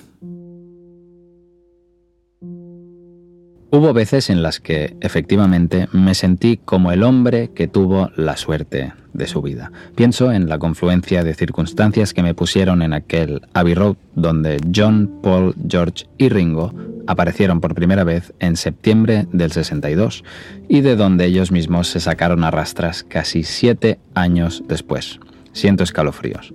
Hubo 3.70 3.92
veces 3.92 4.30
en 4.30 4.42
las 4.42 4.60
que, 4.60 4.96
efectivamente, 5.00 5.88
me 5.92 6.14
sentí 6.14 6.56
como 6.56 6.92
el 6.92 7.02
hombre 7.02 7.50
que 7.52 7.66
tuvo 7.66 8.10
la 8.14 8.36
suerte 8.36 8.92
de 9.12 9.26
su 9.26 9.42
vida. 9.42 9.72
Pienso 9.96 10.30
en 10.30 10.48
la 10.48 10.58
confluencia 10.58 11.24
de 11.24 11.34
circunstancias 11.34 12.14
que 12.14 12.22
me 12.22 12.34
pusieron 12.34 12.80
en 12.82 12.92
aquel 12.92 13.42
Abbey 13.54 13.74
Road 13.74 13.96
donde 14.14 14.58
John, 14.72 15.18
Paul, 15.20 15.54
George 15.68 16.06
y 16.16 16.28
Ringo 16.28 16.72
aparecieron 17.08 17.60
por 17.60 17.74
primera 17.74 18.04
vez 18.04 18.32
en 18.38 18.56
septiembre 18.56 19.26
del 19.32 19.50
62 19.50 20.22
y 20.68 20.82
de 20.82 20.94
donde 20.94 21.24
ellos 21.24 21.50
mismos 21.50 21.88
se 21.88 22.00
sacaron 22.00 22.44
a 22.44 22.52
rastras 22.52 23.02
casi 23.02 23.42
siete 23.42 23.98
años 24.14 24.62
después. 24.68 25.18
Siento 25.52 25.82
escalofríos. 25.82 26.52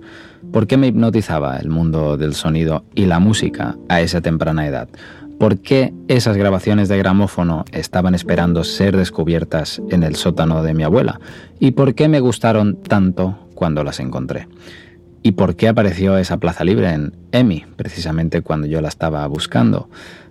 ¿Por 0.52 0.66
qué 0.66 0.76
me 0.76 0.86
hipnotizaba 0.86 1.56
el 1.56 1.68
mundo 1.68 2.16
del 2.16 2.34
sonido 2.34 2.84
y 2.94 3.06
la 3.06 3.18
música 3.18 3.76
a 3.88 4.00
esa 4.00 4.20
temprana 4.20 4.66
edad? 4.66 4.88
¿Por 5.42 5.58
qué 5.58 5.92
esas 6.06 6.36
grabaciones 6.36 6.88
de 6.88 6.98
gramófono 6.98 7.64
estaban 7.72 8.14
esperando 8.14 8.62
ser 8.62 8.96
descubiertas 8.96 9.82
en 9.90 10.04
el 10.04 10.14
sótano 10.14 10.62
de 10.62 10.72
mi 10.72 10.84
abuela? 10.84 11.18
¿Y 11.58 11.72
por 11.72 11.96
qué 11.96 12.08
me 12.08 12.20
gustaron 12.20 12.80
tanto 12.80 13.48
cuando 13.56 13.82
las 13.82 13.98
encontré? 13.98 14.46
¿Y 15.20 15.32
por 15.32 15.56
qué 15.56 15.66
apareció 15.66 16.16
esa 16.16 16.36
plaza 16.36 16.62
libre 16.62 16.92
en 16.92 17.16
EMI, 17.32 17.64
precisamente 17.74 18.42
cuando 18.42 18.68
yo 18.68 18.80
la 18.80 18.86
estaba 18.86 19.26
buscando? 19.26 19.90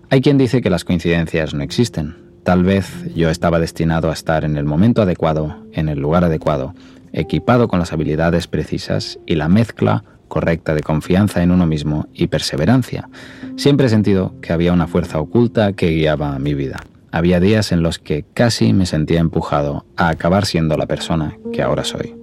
Hay 0.10 0.22
quien 0.22 0.38
dice 0.38 0.62
que 0.62 0.70
las 0.70 0.86
coincidencias 0.86 1.54
no 1.54 1.62
existen. 1.62 2.16
Tal 2.44 2.64
vez 2.64 3.14
yo 3.14 3.30
estaba 3.30 3.60
destinado 3.60 4.12
a 4.12 4.14
estar 4.14 4.46
en 4.46 4.56
el 4.56 4.64
momento 4.64 5.02
adecuado, 5.02 5.58
en 5.74 5.90
el 5.90 6.00
lugar 6.00 6.24
adecuado, 6.24 6.74
equipado 7.12 7.68
con 7.68 7.80
las 7.80 7.92
habilidades 7.92 8.48
precisas 8.48 9.20
y 9.26 9.36
la 9.36 9.50
mezcla 9.50 10.06
correcta 10.32 10.74
de 10.74 10.82
confianza 10.82 11.44
en 11.44 11.52
uno 11.52 11.68
mismo 11.68 12.08
y 12.14 12.28
perseverancia. 12.28 13.10
Siempre 13.58 13.88
he 13.88 13.90
sentido 13.90 14.34
que 14.42 14.54
había 14.54 14.72
una 14.72 14.88
fuerza 14.88 15.20
oculta 15.20 15.74
que 15.74 15.90
guiaba 15.90 16.40
mi 16.40 16.54
vida. 16.54 16.80
Había 17.12 17.42
días 17.42 17.74
en 17.74 17.84
los 17.84 18.00
que 18.00 18.24
casi 18.34 18.72
me 18.72 18.86
sentía 18.86 19.20
empujado 19.20 19.86
a 19.98 20.08
acabar 20.08 20.46
siendo 20.46 20.78
la 20.78 20.86
persona 20.86 21.38
que 21.52 21.62
ahora 21.62 21.84
soy. 21.84 22.16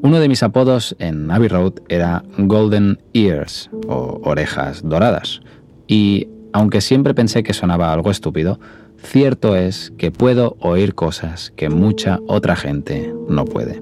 Uno 0.00 0.18
de 0.18 0.28
mis 0.30 0.42
apodos 0.42 0.96
en 0.98 1.30
Abbey 1.30 1.48
Road 1.48 1.74
era 1.90 2.24
Golden 2.38 2.98
Ears 3.12 3.68
o 3.86 4.18
orejas 4.24 4.80
doradas. 4.82 5.42
Y 5.86 6.26
aunque 6.54 6.80
siempre 6.80 7.12
pensé 7.12 7.42
que 7.42 7.52
sonaba 7.52 7.92
algo 7.92 8.10
estúpido, 8.10 8.58
cierto 8.96 9.56
es 9.56 9.92
que 9.98 10.10
puedo 10.10 10.56
oír 10.58 10.94
cosas 10.94 11.52
que 11.54 11.68
mucha 11.68 12.18
otra 12.26 12.56
gente 12.56 13.12
no 13.28 13.44
puede. 13.44 13.78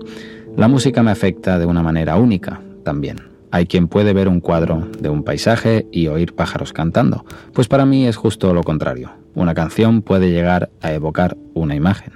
La 0.57 0.67
música 0.67 1.05
me 1.05 1.13
afecta 1.13 1.61
de 1.61 1.67
una 1.67 1.85
manera 1.85 2.17
única 2.17 2.63
también. 2.85 3.19
Hay 3.51 3.67
quien 3.67 3.89
puede 3.89 4.13
ver 4.13 4.29
un 4.29 4.41
cuadro 4.41 4.89
de 5.01 5.09
un 5.09 5.23
paisaje 5.23 5.87
y 5.91 6.09
oír 6.09 6.35
pájaros 6.35 6.73
cantando, 6.73 7.25
pues 7.55 7.67
para 7.67 7.87
mí 7.87 8.07
es 8.07 8.17
justo 8.17 8.53
lo 8.53 8.63
contrario. 8.63 9.11
Una 9.35 9.55
canción 9.55 10.03
puede 10.03 10.31
llegar 10.31 10.71
a 10.81 10.93
evocar 10.93 11.37
una 11.55 11.75
imagen. 11.75 12.13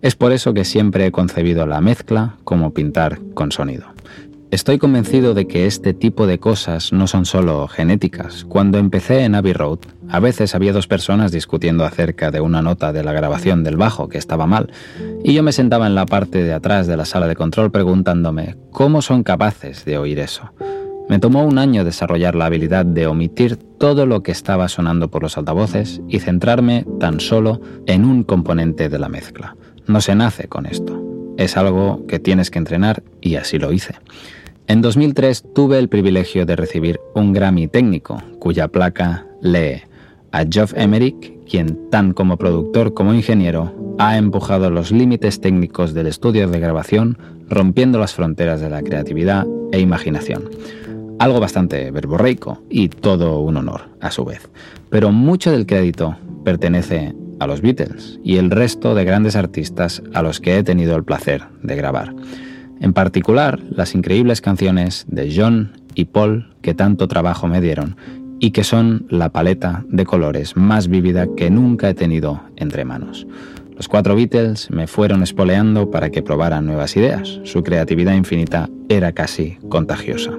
Es 0.00 0.16
por 0.16 0.32
eso 0.32 0.52
que 0.52 0.64
siempre 0.64 1.06
he 1.06 1.12
concebido 1.12 1.66
la 1.66 1.80
mezcla 1.80 2.36
como 2.44 2.72
pintar 2.72 3.20
con 3.34 3.52
sonido. 3.52 3.93
Estoy 4.50 4.78
convencido 4.78 5.34
de 5.34 5.46
que 5.46 5.66
este 5.66 5.94
tipo 5.94 6.26
de 6.26 6.38
cosas 6.38 6.92
no 6.92 7.06
son 7.06 7.24
solo 7.24 7.66
genéticas. 7.66 8.44
Cuando 8.44 8.78
empecé 8.78 9.24
en 9.24 9.34
Abbey 9.34 9.52
Road, 9.52 9.80
a 10.08 10.20
veces 10.20 10.54
había 10.54 10.72
dos 10.72 10.86
personas 10.86 11.32
discutiendo 11.32 11.84
acerca 11.84 12.30
de 12.30 12.40
una 12.40 12.62
nota 12.62 12.92
de 12.92 13.02
la 13.02 13.12
grabación 13.12 13.64
del 13.64 13.76
bajo 13.76 14.08
que 14.08 14.18
estaba 14.18 14.46
mal, 14.46 14.72
y 15.24 15.34
yo 15.34 15.42
me 15.42 15.52
sentaba 15.52 15.86
en 15.86 15.94
la 15.94 16.06
parte 16.06 16.44
de 16.44 16.52
atrás 16.52 16.86
de 16.86 16.96
la 16.96 17.04
sala 17.04 17.26
de 17.26 17.34
control 17.34 17.72
preguntándome 17.72 18.56
cómo 18.70 19.02
son 19.02 19.24
capaces 19.24 19.84
de 19.84 19.98
oír 19.98 20.20
eso. 20.20 20.52
Me 21.08 21.18
tomó 21.18 21.44
un 21.44 21.58
año 21.58 21.84
desarrollar 21.84 22.34
la 22.34 22.46
habilidad 22.46 22.86
de 22.86 23.06
omitir 23.06 23.56
todo 23.56 24.06
lo 24.06 24.22
que 24.22 24.32
estaba 24.32 24.68
sonando 24.68 25.10
por 25.10 25.22
los 25.22 25.36
altavoces 25.36 26.00
y 26.08 26.20
centrarme 26.20 26.86
tan 26.98 27.20
solo 27.20 27.60
en 27.86 28.04
un 28.04 28.22
componente 28.22 28.88
de 28.88 28.98
la 28.98 29.08
mezcla. 29.08 29.56
No 29.86 30.00
se 30.00 30.14
nace 30.14 30.48
con 30.48 30.64
esto. 30.64 31.03
Es 31.36 31.56
algo 31.56 32.06
que 32.06 32.18
tienes 32.18 32.50
que 32.50 32.58
entrenar 32.58 33.02
y 33.20 33.36
así 33.36 33.58
lo 33.58 33.72
hice. 33.72 33.94
En 34.66 34.80
2003 34.80 35.44
tuve 35.54 35.78
el 35.78 35.88
privilegio 35.88 36.46
de 36.46 36.56
recibir 36.56 37.00
un 37.14 37.32
Grammy 37.32 37.68
técnico, 37.68 38.22
cuya 38.38 38.68
placa 38.68 39.26
lee 39.42 39.82
a 40.32 40.44
Geoff 40.48 40.72
Emerick, 40.74 41.32
quien 41.48 41.90
tan 41.90 42.12
como 42.12 42.36
productor 42.36 42.94
como 42.94 43.14
ingeniero 43.14 43.72
ha 43.98 44.16
empujado 44.16 44.70
los 44.70 44.90
límites 44.90 45.40
técnicos 45.40 45.92
del 45.94 46.06
estudio 46.06 46.48
de 46.48 46.60
grabación, 46.60 47.18
rompiendo 47.48 47.98
las 47.98 48.14
fronteras 48.14 48.60
de 48.60 48.70
la 48.70 48.82
creatividad 48.82 49.46
e 49.70 49.80
imaginación. 49.80 50.48
Algo 51.18 51.40
bastante 51.40 51.90
verborreico 51.90 52.62
y 52.68 52.88
todo 52.88 53.40
un 53.40 53.56
honor 53.56 53.82
a 54.00 54.10
su 54.10 54.24
vez. 54.24 54.48
Pero 54.90 55.12
mucho 55.12 55.52
del 55.52 55.66
crédito 55.66 56.16
pertenece 56.44 57.14
a 57.40 57.46
los 57.46 57.60
Beatles 57.60 58.20
y 58.22 58.36
el 58.36 58.50
resto 58.50 58.94
de 58.94 59.04
grandes 59.04 59.36
artistas 59.36 60.02
a 60.12 60.22
los 60.22 60.40
que 60.40 60.58
he 60.58 60.62
tenido 60.62 60.96
el 60.96 61.04
placer 61.04 61.44
de 61.62 61.76
grabar. 61.76 62.14
En 62.80 62.92
particular, 62.92 63.60
las 63.70 63.94
increíbles 63.94 64.40
canciones 64.40 65.06
de 65.08 65.32
John 65.34 65.72
y 65.94 66.06
Paul 66.06 66.54
que 66.60 66.74
tanto 66.74 67.08
trabajo 67.08 67.46
me 67.46 67.60
dieron 67.60 67.96
y 68.40 68.50
que 68.50 68.64
son 68.64 69.06
la 69.08 69.30
paleta 69.30 69.84
de 69.88 70.04
colores 70.04 70.56
más 70.56 70.88
vívida 70.88 71.26
que 71.36 71.50
nunca 71.50 71.88
he 71.88 71.94
tenido 71.94 72.42
entre 72.56 72.84
manos. 72.84 73.26
Los 73.76 73.88
cuatro 73.88 74.14
Beatles 74.14 74.70
me 74.70 74.86
fueron 74.86 75.22
espoleando 75.22 75.90
para 75.90 76.10
que 76.10 76.22
probaran 76.22 76.66
nuevas 76.66 76.96
ideas. 76.96 77.40
Su 77.44 77.62
creatividad 77.62 78.14
infinita 78.14 78.68
era 78.88 79.12
casi 79.12 79.56
contagiosa. 79.68 80.32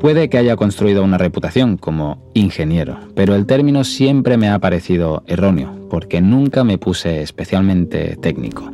Puede 0.00 0.30
que 0.30 0.38
haya 0.38 0.56
construido 0.56 1.04
una 1.04 1.18
reputación 1.18 1.76
como 1.76 2.30
ingeniero, 2.32 2.98
pero 3.14 3.34
el 3.34 3.44
término 3.44 3.84
siempre 3.84 4.38
me 4.38 4.48
ha 4.48 4.58
parecido 4.58 5.22
erróneo, 5.26 5.88
porque 5.90 6.22
nunca 6.22 6.64
me 6.64 6.78
puse 6.78 7.20
especialmente 7.20 8.16
técnico. 8.16 8.70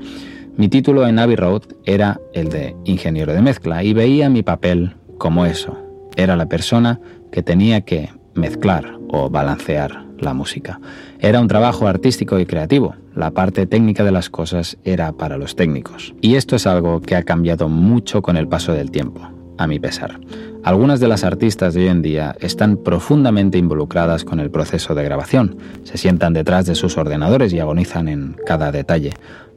Mi 0.57 0.69
título 0.69 1.05
en 1.05 1.19
Abbey 1.19 1.35
Road 1.35 1.63
era 1.85 2.21
el 2.33 2.49
de 2.49 2.77
ingeniero 2.85 3.33
de 3.33 3.43
mezcla 3.43 3.83
y 3.83 3.93
veía 3.93 4.31
mi 4.31 4.45
papel 4.45 4.95
como 5.19 5.45
eso. 5.47 5.77
Era 6.15 6.37
la 6.37 6.47
persona 6.47 7.01
que 7.33 7.43
tenía 7.43 7.81
que 7.81 8.11
mezclar 8.35 8.97
o 9.09 9.29
balancear 9.29 10.07
la 10.21 10.33
música. 10.33 10.81
Era 11.19 11.41
un 11.41 11.49
trabajo 11.49 11.89
artístico 11.89 12.39
y 12.39 12.47
creativo. 12.47 12.95
La 13.15 13.33
parte 13.33 13.67
técnica 13.67 14.05
de 14.05 14.13
las 14.13 14.31
cosas 14.31 14.79
era 14.85 15.13
para 15.13 15.39
los 15.39 15.57
técnicos. 15.57 16.15
Y 16.21 16.37
esto 16.37 16.55
es 16.55 16.69
algo 16.69 17.01
que 17.01 17.17
ha 17.17 17.25
cambiado 17.25 17.69
mucho 17.69 18.23
con 18.23 18.37
el 18.37 18.47
paso 18.47 18.73
del 18.73 18.91
tiempo, 18.91 19.29
a 19.59 19.67
mi 19.67 19.79
pesar. 19.79 20.21
Algunas 20.65 21.01
de 21.01 21.09
las 21.09 21.25
artistas 21.25 21.75
de 21.75 21.83
hoy 21.83 21.89
en 21.89 22.03
día 22.03 22.37
están 22.41 22.77
profundamente 22.77 23.59
involucradas 23.59 24.25
con 24.25 24.41
el 24.41 24.51
proceso 24.51 24.95
de 24.95 25.05
grabación. 25.05 25.57
Se 25.85 25.97
sientan 25.97 26.33
detrás 26.33 26.67
de 26.67 26.75
sus 26.75 26.99
ordenadores 26.99 27.53
y 27.53 27.61
agonizan 27.61 28.09
en 28.09 28.37
cada 28.45 28.73
detalle 28.73 29.15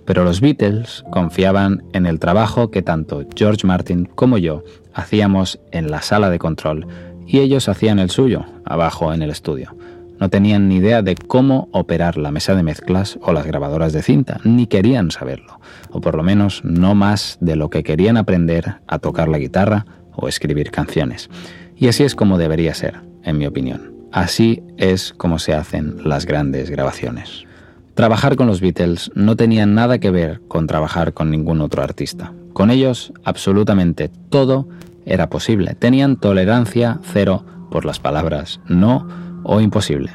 pero 0.10 0.24
los 0.24 0.42
Beatles 0.42 1.06
confiaban 1.12 1.84
en 1.94 2.08
el 2.08 2.18
trabajo 2.18 2.72
que 2.72 2.82
tanto 2.82 3.28
George 3.36 3.68
Martin 3.68 4.06
como 4.06 4.40
yo 4.40 4.64
hacíamos 4.92 5.60
en 5.72 5.92
la 5.92 6.02
sala 6.02 6.32
de 6.32 6.40
control 6.40 6.88
y 7.28 7.42
ellos 7.42 7.70
hacían 7.70 8.00
el 8.00 8.10
suyo, 8.10 8.44
abajo 8.66 9.14
en 9.14 9.22
el 9.22 9.30
estudio. 9.30 9.76
No 10.20 10.30
tenían 10.30 10.68
ni 10.68 10.78
idea 10.78 11.02
de 11.02 11.16
cómo 11.16 11.70
operar 11.72 12.18
la 12.18 12.32
mesa 12.32 12.56
de 12.56 12.64
mezclas 12.64 13.18
o 13.22 13.32
las 13.32 13.46
grabadoras 13.46 13.94
de 13.94 14.02
cinta, 14.02 14.40
ni 14.44 14.68
querían 14.68 15.12
saberlo, 15.12 15.60
o 15.92 16.02
por 16.02 16.16
lo 16.16 16.24
menos 16.24 16.62
no 16.64 16.94
más 16.94 17.38
de 17.40 17.56
lo 17.56 17.70
que 17.70 17.84
querían 17.84 18.18
aprender 18.18 18.76
a 18.88 19.00
tocar 19.00 19.30
la 19.30 19.40
guitarra 19.40 19.86
o 20.14 20.28
escribir 20.28 20.72
canciones. 20.72 21.30
Y 21.78 21.88
así 21.88 22.04
es 22.04 22.16
como 22.16 22.38
debería 22.38 22.74
ser, 22.74 23.00
en 23.24 23.38
mi 23.38 23.48
opinión. 23.48 23.94
Así 24.12 24.62
es 24.78 25.14
como 25.14 25.40
se 25.40 25.54
hacen 25.54 25.98
las 26.04 26.26
grandes 26.26 26.70
grabaciones. 26.70 27.46
Trabajar 27.94 28.36
con 28.36 28.48
los 28.48 28.60
Beatles 28.60 29.12
no 29.16 29.36
tenía 29.36 29.66
nada 29.66 30.00
que 30.00 30.12
ver 30.12 30.42
con 30.48 30.68
trabajar 30.68 31.14
con 31.14 31.30
ningún 31.30 31.62
otro 31.62 31.84
artista. 31.84 32.34
Con 32.54 32.72
ellos 32.72 33.14
absolutamente 33.24 34.10
todo 34.30 34.68
era 35.06 35.30
posible. 35.30 35.76
Tenían 35.76 36.18
tolerancia 36.18 37.00
cero 37.04 37.46
por 37.70 37.86
las 37.86 38.00
palabras 38.00 38.60
no 38.68 39.08
o 39.44 39.62
imposible. 39.62 40.12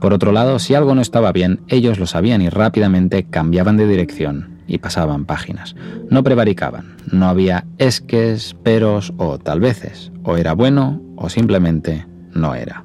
Por 0.00 0.12
otro 0.12 0.32
lado, 0.32 0.58
si 0.58 0.74
algo 0.74 0.94
no 0.94 1.00
estaba 1.00 1.32
bien, 1.32 1.60
ellos 1.68 1.98
lo 1.98 2.06
sabían 2.06 2.42
y 2.42 2.48
rápidamente 2.48 3.24
cambiaban 3.24 3.76
de 3.76 3.86
dirección 3.86 4.60
y 4.66 4.78
pasaban 4.78 5.24
páginas. 5.24 5.74
No 6.10 6.22
prevaricaban, 6.22 6.96
no 7.10 7.26
había 7.26 7.66
esques, 7.78 8.54
peros 8.62 9.12
o 9.16 9.38
tal 9.38 9.60
veces. 9.60 10.12
O 10.24 10.36
era 10.36 10.52
bueno 10.52 11.00
o 11.16 11.28
simplemente 11.28 12.06
no 12.32 12.54
era. 12.54 12.84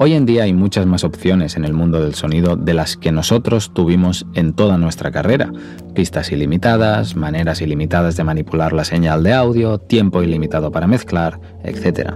Hoy 0.00 0.14
en 0.14 0.26
día 0.26 0.44
hay 0.44 0.52
muchas 0.52 0.86
más 0.86 1.02
opciones 1.02 1.56
en 1.56 1.64
el 1.64 1.72
mundo 1.72 2.00
del 2.00 2.14
sonido 2.14 2.54
de 2.54 2.72
las 2.72 2.96
que 2.96 3.10
nosotros 3.10 3.74
tuvimos 3.74 4.26
en 4.34 4.52
toda 4.52 4.78
nuestra 4.78 5.10
carrera. 5.10 5.52
Pistas 5.92 6.30
ilimitadas, 6.30 7.16
maneras 7.16 7.60
ilimitadas 7.62 8.16
de 8.16 8.22
manipular 8.22 8.72
la 8.72 8.84
señal 8.84 9.24
de 9.24 9.32
audio, 9.32 9.78
tiempo 9.78 10.22
ilimitado 10.22 10.70
para 10.70 10.86
mezclar, 10.86 11.40
etc. 11.64 12.12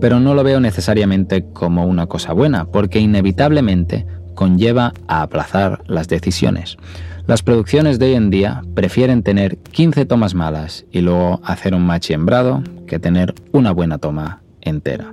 Pero 0.00 0.18
no 0.18 0.32
lo 0.32 0.44
veo 0.44 0.60
necesariamente 0.60 1.44
como 1.52 1.84
una 1.84 2.06
cosa 2.06 2.32
buena, 2.32 2.64
porque 2.64 3.00
inevitablemente 3.00 4.06
conlleva 4.34 4.94
a 5.06 5.20
aplazar 5.20 5.82
las 5.88 6.08
decisiones. 6.08 6.78
Las 7.26 7.42
producciones 7.42 7.98
de 7.98 8.06
hoy 8.06 8.14
en 8.14 8.30
día 8.30 8.62
prefieren 8.74 9.22
tener 9.22 9.58
15 9.58 10.06
tomas 10.06 10.34
malas 10.34 10.86
y 10.90 11.02
luego 11.02 11.42
hacer 11.44 11.74
un 11.74 11.84
machiembrado 11.84 12.62
que 12.86 12.98
tener 12.98 13.34
una 13.52 13.72
buena 13.72 13.98
toma 13.98 14.40
entera. 14.62 15.12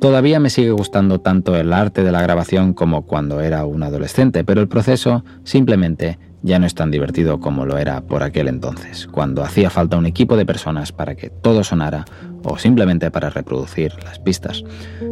Todavía 0.00 0.40
me 0.40 0.48
sigue 0.48 0.70
gustando 0.70 1.20
tanto 1.20 1.54
el 1.56 1.74
arte 1.74 2.02
de 2.02 2.10
la 2.10 2.22
grabación 2.22 2.72
como 2.72 3.02
cuando 3.02 3.42
era 3.42 3.66
un 3.66 3.82
adolescente, 3.82 4.44
pero 4.44 4.62
el 4.62 4.68
proceso 4.68 5.24
simplemente 5.44 6.18
ya 6.42 6.58
no 6.58 6.64
es 6.64 6.74
tan 6.74 6.90
divertido 6.90 7.38
como 7.38 7.66
lo 7.66 7.76
era 7.76 8.00
por 8.00 8.22
aquel 8.22 8.48
entonces, 8.48 9.06
cuando 9.06 9.42
hacía 9.42 9.68
falta 9.68 9.98
un 9.98 10.06
equipo 10.06 10.38
de 10.38 10.46
personas 10.46 10.90
para 10.92 11.16
que 11.16 11.28
todo 11.28 11.64
sonara 11.64 12.06
o 12.42 12.56
simplemente 12.56 13.10
para 13.10 13.28
reproducir 13.28 13.92
las 14.02 14.18
pistas. 14.18 14.64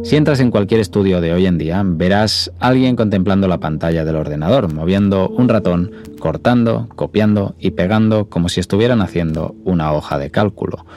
Si 0.03 0.15
entras 0.15 0.39
en 0.39 0.49
cualquier 0.49 0.79
estudio 0.79 1.21
de 1.21 1.33
hoy 1.33 1.45
en 1.45 1.59
día, 1.59 1.83
verás 1.85 2.51
a 2.59 2.69
alguien 2.69 2.95
contemplando 2.95 3.47
la 3.47 3.59
pantalla 3.59 4.03
del 4.03 4.15
ordenador, 4.15 4.73
moviendo 4.73 5.29
un 5.29 5.49
ratón, 5.49 5.91
cortando, 6.17 6.89
copiando 6.95 7.53
y 7.59 7.71
pegando 7.71 8.27
como 8.27 8.49
si 8.49 8.59
estuvieran 8.59 9.01
haciendo 9.01 9.55
una 9.65 9.93
hoja 9.93 10.17
de 10.17 10.31
cálculo. 10.31 10.87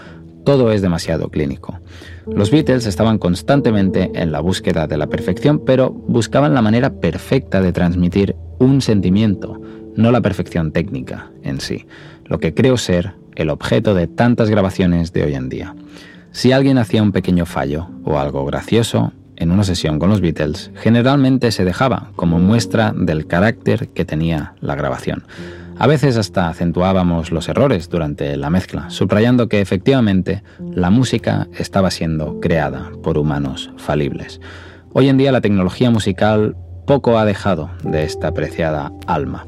Todo 0.44 0.72
es 0.72 0.80
demasiado 0.80 1.28
clínico. 1.28 1.78
Los 2.26 2.50
Beatles 2.50 2.86
estaban 2.86 3.18
constantemente 3.18 4.10
en 4.14 4.30
la 4.30 4.40
búsqueda 4.40 4.86
de 4.86 4.96
la 4.96 5.08
perfección, 5.08 5.64
pero 5.64 5.90
buscaban 5.90 6.54
la 6.54 6.62
manera 6.62 7.00
perfecta 7.00 7.60
de 7.60 7.72
transmitir 7.72 8.36
un 8.58 8.80
sentimiento, 8.80 9.60
no 9.96 10.12
la 10.12 10.20
perfección 10.20 10.72
técnica 10.72 11.30
en 11.42 11.60
sí, 11.60 11.86
lo 12.24 12.38
que 12.38 12.54
creo 12.54 12.76
ser 12.76 13.14
el 13.34 13.50
objeto 13.50 13.94
de 13.94 14.06
tantas 14.06 14.50
grabaciones 14.50 15.12
de 15.12 15.24
hoy 15.24 15.34
en 15.34 15.48
día. 15.48 15.74
Si 16.30 16.52
alguien 16.52 16.78
hacía 16.78 17.02
un 17.02 17.12
pequeño 17.12 17.44
fallo 17.44 17.88
o 18.04 18.18
algo 18.18 18.44
gracioso 18.44 19.12
en 19.36 19.50
una 19.50 19.64
sesión 19.64 19.98
con 19.98 20.08
los 20.08 20.20
Beatles, 20.20 20.70
generalmente 20.76 21.50
se 21.50 21.64
dejaba 21.64 22.12
como 22.14 22.38
muestra 22.38 22.94
del 22.96 23.26
carácter 23.26 23.88
que 23.88 24.04
tenía 24.04 24.54
la 24.60 24.76
grabación. 24.76 25.24
A 25.78 25.86
veces 25.86 26.16
hasta 26.16 26.48
acentuábamos 26.48 27.32
los 27.32 27.48
errores 27.48 27.88
durante 27.88 28.36
la 28.36 28.50
mezcla, 28.50 28.90
subrayando 28.90 29.48
que 29.48 29.60
efectivamente 29.60 30.42
la 30.60 30.90
música 30.90 31.48
estaba 31.56 31.90
siendo 31.90 32.40
creada 32.40 32.90
por 33.02 33.18
humanos 33.18 33.70
falibles. 33.78 34.40
Hoy 34.92 35.08
en 35.08 35.16
día 35.16 35.32
la 35.32 35.40
tecnología 35.40 35.90
musical 35.90 36.56
poco 36.86 37.18
ha 37.18 37.24
dejado 37.24 37.70
de 37.82 38.04
esta 38.04 38.32
preciada 38.32 38.92
alma. 39.06 39.46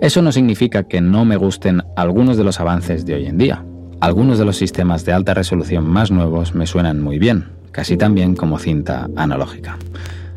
Eso 0.00 0.22
no 0.22 0.32
significa 0.32 0.84
que 0.84 1.00
no 1.00 1.24
me 1.24 1.36
gusten 1.36 1.82
algunos 1.96 2.36
de 2.36 2.44
los 2.44 2.60
avances 2.60 3.06
de 3.06 3.14
hoy 3.14 3.26
en 3.26 3.38
día. 3.38 3.64
Algunos 4.00 4.38
de 4.38 4.44
los 4.44 4.56
sistemas 4.56 5.04
de 5.04 5.12
alta 5.12 5.34
resolución 5.34 5.88
más 5.88 6.10
nuevos 6.10 6.54
me 6.54 6.66
suenan 6.66 7.00
muy 7.00 7.18
bien, 7.18 7.46
casi 7.72 7.96
tan 7.96 8.14
bien 8.14 8.36
como 8.36 8.58
cinta 8.58 9.08
analógica. 9.16 9.78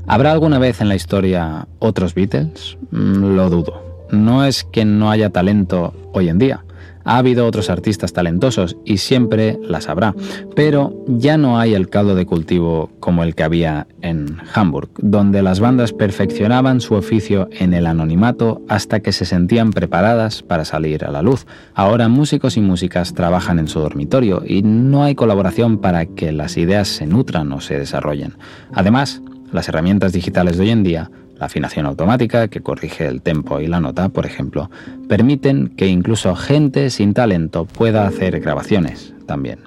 ¿Habrá 0.07 0.31
alguna 0.31 0.57
vez 0.57 0.79
en 0.79 0.87
la 0.87 0.95
historia 0.95 1.67
otros 1.79 2.13
Beatles? 2.15 2.77
Mm, 2.91 3.35
lo 3.35 3.49
dudo. 3.49 3.86
No 4.11 4.45
es 4.45 4.63
que 4.63 4.85
no 4.85 5.11
haya 5.11 5.29
talento 5.29 5.93
hoy 6.13 6.29
en 6.29 6.39
día. 6.39 6.63
Ha 7.07 7.19
habido 7.19 7.45
otros 7.45 7.69
artistas 7.69 8.11
talentosos 8.11 8.75
y 8.83 8.97
siempre 8.97 9.57
las 9.63 9.87
habrá, 9.87 10.13
pero 10.57 11.05
ya 11.07 11.37
no 11.37 11.57
hay 11.57 11.73
el 11.73 11.87
caldo 11.89 12.15
de 12.15 12.25
cultivo 12.25 12.91
como 12.99 13.23
el 13.23 13.33
que 13.33 13.43
había 13.43 13.87
en 14.01 14.39
Hamburg, 14.53 14.89
donde 14.97 15.41
las 15.41 15.61
bandas 15.61 15.93
perfeccionaban 15.93 16.81
su 16.81 16.95
oficio 16.95 17.47
en 17.53 17.73
el 17.73 17.85
anonimato 17.85 18.61
hasta 18.67 18.99
que 18.99 19.13
se 19.13 19.23
sentían 19.23 19.71
preparadas 19.71 20.43
para 20.43 20.65
salir 20.65 21.05
a 21.05 21.11
la 21.11 21.21
luz. 21.21 21.47
Ahora 21.73 22.09
músicos 22.09 22.57
y 22.57 22.61
músicas 22.61 23.13
trabajan 23.13 23.57
en 23.57 23.69
su 23.69 23.79
dormitorio 23.79 24.43
y 24.45 24.61
no 24.63 25.05
hay 25.05 25.15
colaboración 25.15 25.77
para 25.77 26.07
que 26.07 26.33
las 26.33 26.57
ideas 26.57 26.89
se 26.89 27.07
nutran 27.07 27.49
o 27.53 27.61
se 27.61 27.79
desarrollen. 27.79 28.33
Además, 28.73 29.21
las 29.53 29.69
herramientas 29.69 30.11
digitales 30.11 30.57
de 30.57 30.63
hoy 30.63 30.71
en 30.71 30.83
día 30.83 31.09
la 31.39 31.45
afinación 31.45 31.85
automática, 31.85 32.47
que 32.47 32.61
corrige 32.61 33.07
el 33.07 33.21
tempo 33.21 33.59
y 33.59 33.67
la 33.67 33.79
nota, 33.79 34.09
por 34.09 34.25
ejemplo, 34.25 34.69
permiten 35.07 35.69
que 35.69 35.87
incluso 35.87 36.35
gente 36.35 36.89
sin 36.89 37.13
talento 37.13 37.65
pueda 37.65 38.07
hacer 38.07 38.39
grabaciones 38.39 39.13
también. 39.25 39.59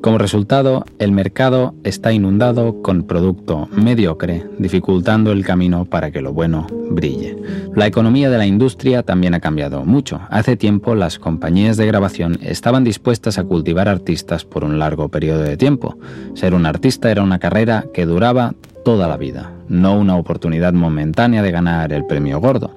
Como 0.00 0.16
resultado, 0.16 0.84
el 1.00 1.10
mercado 1.10 1.74
está 1.82 2.12
inundado 2.12 2.82
con 2.82 3.02
producto 3.02 3.68
mediocre, 3.72 4.46
dificultando 4.58 5.32
el 5.32 5.44
camino 5.44 5.86
para 5.86 6.12
que 6.12 6.20
lo 6.20 6.32
bueno 6.32 6.68
brille. 6.90 7.36
La 7.74 7.88
economía 7.88 8.30
de 8.30 8.38
la 8.38 8.46
industria 8.46 9.02
también 9.02 9.34
ha 9.34 9.40
cambiado 9.40 9.84
mucho. 9.84 10.20
Hace 10.30 10.56
tiempo 10.56 10.94
las 10.94 11.18
compañías 11.18 11.76
de 11.76 11.86
grabación 11.86 12.38
estaban 12.42 12.84
dispuestas 12.84 13.38
a 13.38 13.44
cultivar 13.44 13.88
artistas 13.88 14.44
por 14.44 14.62
un 14.62 14.78
largo 14.78 15.08
periodo 15.08 15.42
de 15.42 15.56
tiempo. 15.56 15.98
Ser 16.34 16.54
un 16.54 16.64
artista 16.64 17.10
era 17.10 17.24
una 17.24 17.40
carrera 17.40 17.86
que 17.92 18.06
duraba 18.06 18.54
toda 18.84 19.08
la 19.08 19.16
vida, 19.16 19.52
no 19.68 19.98
una 19.98 20.16
oportunidad 20.16 20.72
momentánea 20.74 21.42
de 21.42 21.50
ganar 21.50 21.92
el 21.92 22.06
premio 22.06 22.40
gordo. 22.40 22.72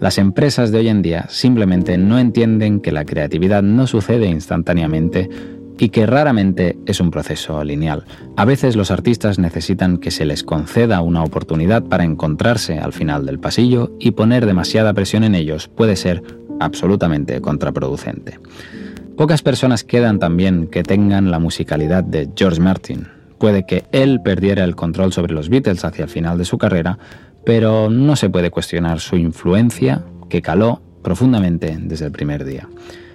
Las 0.00 0.18
empresas 0.18 0.72
de 0.72 0.78
hoy 0.78 0.88
en 0.88 1.02
día 1.02 1.26
simplemente 1.28 1.96
no 1.98 2.18
entienden 2.18 2.80
que 2.80 2.90
la 2.90 3.04
creatividad 3.04 3.62
no 3.62 3.86
sucede 3.86 4.26
instantáneamente 4.26 5.30
y 5.78 5.88
que 5.88 6.06
raramente 6.06 6.78
es 6.86 7.00
un 7.00 7.10
proceso 7.10 7.62
lineal. 7.64 8.04
A 8.36 8.44
veces 8.44 8.76
los 8.76 8.90
artistas 8.90 9.38
necesitan 9.38 9.98
que 9.98 10.10
se 10.10 10.24
les 10.24 10.44
conceda 10.44 11.00
una 11.00 11.22
oportunidad 11.22 11.82
para 11.82 12.04
encontrarse 12.04 12.78
al 12.78 12.92
final 12.92 13.26
del 13.26 13.40
pasillo 13.40 13.92
y 13.98 14.12
poner 14.12 14.46
demasiada 14.46 14.94
presión 14.94 15.24
en 15.24 15.34
ellos 15.34 15.68
puede 15.68 15.96
ser 15.96 16.22
absolutamente 16.60 17.40
contraproducente. 17.40 18.38
Pocas 19.16 19.42
personas 19.42 19.84
quedan 19.84 20.18
también 20.18 20.66
que 20.66 20.82
tengan 20.82 21.30
la 21.30 21.38
musicalidad 21.38 22.02
de 22.04 22.28
George 22.36 22.60
Martin, 22.60 23.06
Puede 23.38 23.66
que 23.66 23.84
él 23.92 24.20
perdiera 24.22 24.64
el 24.64 24.76
control 24.76 25.12
sobre 25.12 25.34
los 25.34 25.48
Beatles 25.48 25.84
hacia 25.84 26.04
el 26.04 26.10
final 26.10 26.38
de 26.38 26.44
su 26.44 26.56
carrera, 26.56 26.98
pero 27.44 27.90
no 27.90 28.16
se 28.16 28.30
puede 28.30 28.50
cuestionar 28.50 29.00
su 29.00 29.16
influencia 29.16 30.02
que 30.30 30.40
caló 30.40 30.80
profundamente 31.02 31.76
desde 31.78 32.06
el 32.06 32.12
primer 32.12 32.44
día. 32.44 32.68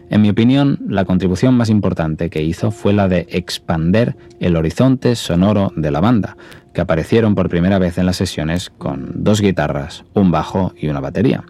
En 0.10 0.22
mi 0.22 0.30
opinión, 0.30 0.80
la 0.88 1.06
contribución 1.06 1.56
más 1.56 1.70
importante 1.70 2.30
que 2.30 2.42
hizo 2.42 2.72
fue 2.72 2.94
la 2.94 3.08
de 3.08 3.28
expander 3.30 4.16
el 4.40 4.56
horizonte 4.56 5.16
sonoro 5.16 5.72
de 5.76 5.92
la 5.92 6.00
banda, 6.00 6.36
que 6.74 6.82
aparecieron 6.82 7.36
por 7.36 7.50
primera 7.50 7.80
vez 7.80 7.98
en 7.98 8.06
las 8.06 8.18
sesiones 8.18 8.72
con 8.78 9.24
dos 9.24 9.42
guitarras, 9.42 10.06
un 10.14 10.32
bajo 10.32 10.74
y 10.80 10.88
una 10.88 11.00
batería. 11.00 11.44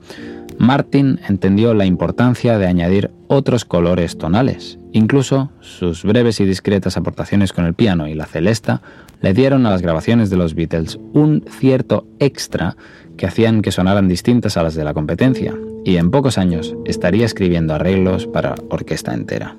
Martin 0.58 1.20
entendió 1.28 1.74
la 1.74 1.86
importancia 1.86 2.58
de 2.58 2.68
añadir 2.68 3.12
otros 3.28 3.64
colores 3.64 4.18
tonales. 4.18 4.79
Incluso 4.92 5.52
sus 5.60 6.04
breves 6.04 6.40
y 6.40 6.46
discretas 6.46 6.98
aportaciones 6.98 7.54
con 7.54 7.66
el 7.66 7.76
piano 7.76 8.08
y 8.08 8.16
la 8.16 8.26
celesta 8.26 8.82
le 9.22 9.34
dieron 9.34 9.66
a 9.66 9.70
las 9.70 9.82
grabaciones 9.82 10.30
de 10.30 10.38
los 10.38 10.56
Beatles 10.56 11.00
un 11.14 11.44
cierto 11.48 12.08
extra 12.20 12.76
que 13.18 13.28
hacían 13.28 13.62
que 13.62 13.72
sonaran 13.72 14.08
distintas 14.08 14.58
a 14.58 14.64
las 14.64 14.76
de 14.76 14.84
la 14.84 14.94
competencia, 14.94 15.54
y 15.84 15.98
en 15.98 16.10
pocos 16.10 16.38
años 16.38 16.76
estaría 16.86 17.26
escribiendo 17.26 17.76
arreglos 17.76 18.28
para 18.28 18.56
orquesta 18.70 19.14
entera. 19.14 19.56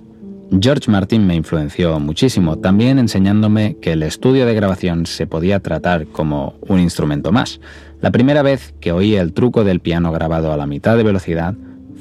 George 0.61 0.91
Martin 0.91 1.27
me 1.27 1.37
influenció 1.37 2.01
muchísimo, 2.01 2.59
también 2.59 2.99
enseñándome 2.99 3.77
que 3.81 3.93
el 3.93 4.03
estudio 4.03 4.47
de 4.47 4.55
grabación 4.55 5.07
se 5.07 5.27
podía 5.27 5.61
tratar 5.61 6.07
como 6.07 6.55
un 6.63 6.81
instrumento 6.81 7.31
más. 7.31 7.61
La 8.01 8.11
primera 8.11 8.43
vez 8.43 8.75
que 8.81 8.91
oí 8.91 9.15
el 9.15 9.33
truco 9.33 9.63
del 9.63 9.79
piano 9.79 10.11
grabado 10.11 10.53
a 10.53 10.57
la 10.57 10.67
mitad 10.67 10.97
de 10.97 11.05
velocidad 11.05 11.55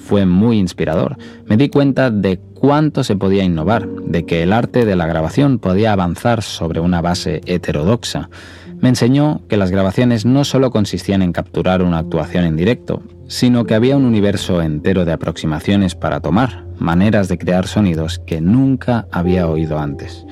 fue 0.09 0.25
muy 0.25 0.57
inspirador. 0.57 1.17
Me 1.45 1.55
di 1.55 1.69
cuenta 1.69 2.09
de 2.09 2.39
cuánto 2.55 3.03
se 3.03 3.15
podía 3.15 3.43
innovar, 3.43 3.87
de 3.87 4.25
que 4.25 4.41
el 4.41 4.53
arte 4.53 4.83
de 4.83 4.95
la 4.95 5.05
grabación 5.05 5.59
podía 5.59 5.93
avanzar 5.93 6.41
sobre 6.41 6.79
una 6.79 6.99
base 6.99 7.41
heterodoxa. 7.45 8.31
Me 8.79 8.89
enseñó 8.89 9.41
que 9.47 9.55
las 9.55 9.69
grabaciones 9.69 10.25
no 10.25 10.45
solo 10.45 10.71
consistían 10.71 11.21
en 11.21 11.31
capturar 11.31 11.83
una 11.83 11.99
actuación 11.99 12.45
en 12.45 12.57
directo, 12.57 13.03
sino 13.27 13.65
que 13.65 13.75
había 13.75 13.97
un 13.97 14.05
universo 14.05 14.63
entero 14.63 15.05
de 15.05 15.11
aproximaciones 15.11 15.93
para 15.93 16.21
tomar, 16.21 16.65
maneras 16.79 17.27
de 17.27 17.37
crear 17.37 17.67
sonidos 17.67 18.17
que 18.17 18.41
nunca 18.41 19.05
había 19.11 19.47
oído 19.47 19.77
antes. 19.77 20.25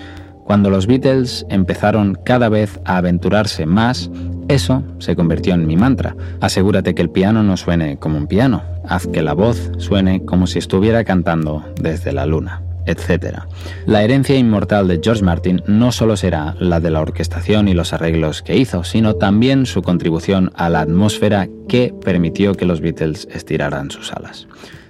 Cuando 0.48 0.70
los 0.70 0.88
Beatles 0.88 1.46
empezaron 1.50 2.18
cada 2.24 2.48
vez 2.48 2.80
a 2.86 2.96
aventurarse 2.96 3.66
más, 3.66 4.10
eso 4.48 4.82
se 4.98 5.14
convirtió 5.14 5.54
en 5.54 5.68
mi 5.68 5.76
mantra. 5.76 6.16
Asegúrate 6.40 6.96
que 6.96 7.02
el 7.02 7.10
piano 7.10 7.44
no 7.44 7.58
suene 7.58 7.98
como 7.98 8.18
un 8.18 8.28
piano, 8.28 8.64
haz 8.88 9.08
que 9.08 9.22
la 9.22 9.34
voz 9.34 9.72
suene 9.78 10.24
como 10.24 10.48
si 10.48 10.58
estuviera 10.60 11.04
cantando 11.04 11.66
desde 11.82 12.14
la 12.14 12.26
luna, 12.26 12.62
etc. 12.86 13.40
La 13.86 14.04
herencia 14.04 14.38
inmortal 14.38 14.88
de 14.88 15.02
George 15.04 15.22
Martin 15.22 15.62
no 15.68 15.92
solo 15.92 16.16
será 16.16 16.56
la 16.62 16.80
de 16.80 16.92
la 16.92 17.02
orquestación 17.02 17.68
y 17.68 17.74
los 17.74 17.92
arreglos 17.92 18.42
que 18.42 18.56
hizo, 18.56 18.86
sino 18.86 19.16
también 19.16 19.66
su 19.66 19.82
contribución 19.82 20.54
a 20.56 20.70
la 20.70 20.80
atmósfera 20.80 21.50
que 21.68 21.94
permitió 22.06 22.56
que 22.56 22.66
los 22.66 22.80
Beatles 22.80 23.28
estiraran 23.34 23.92
sus 23.92 24.14
alas. 24.14 24.48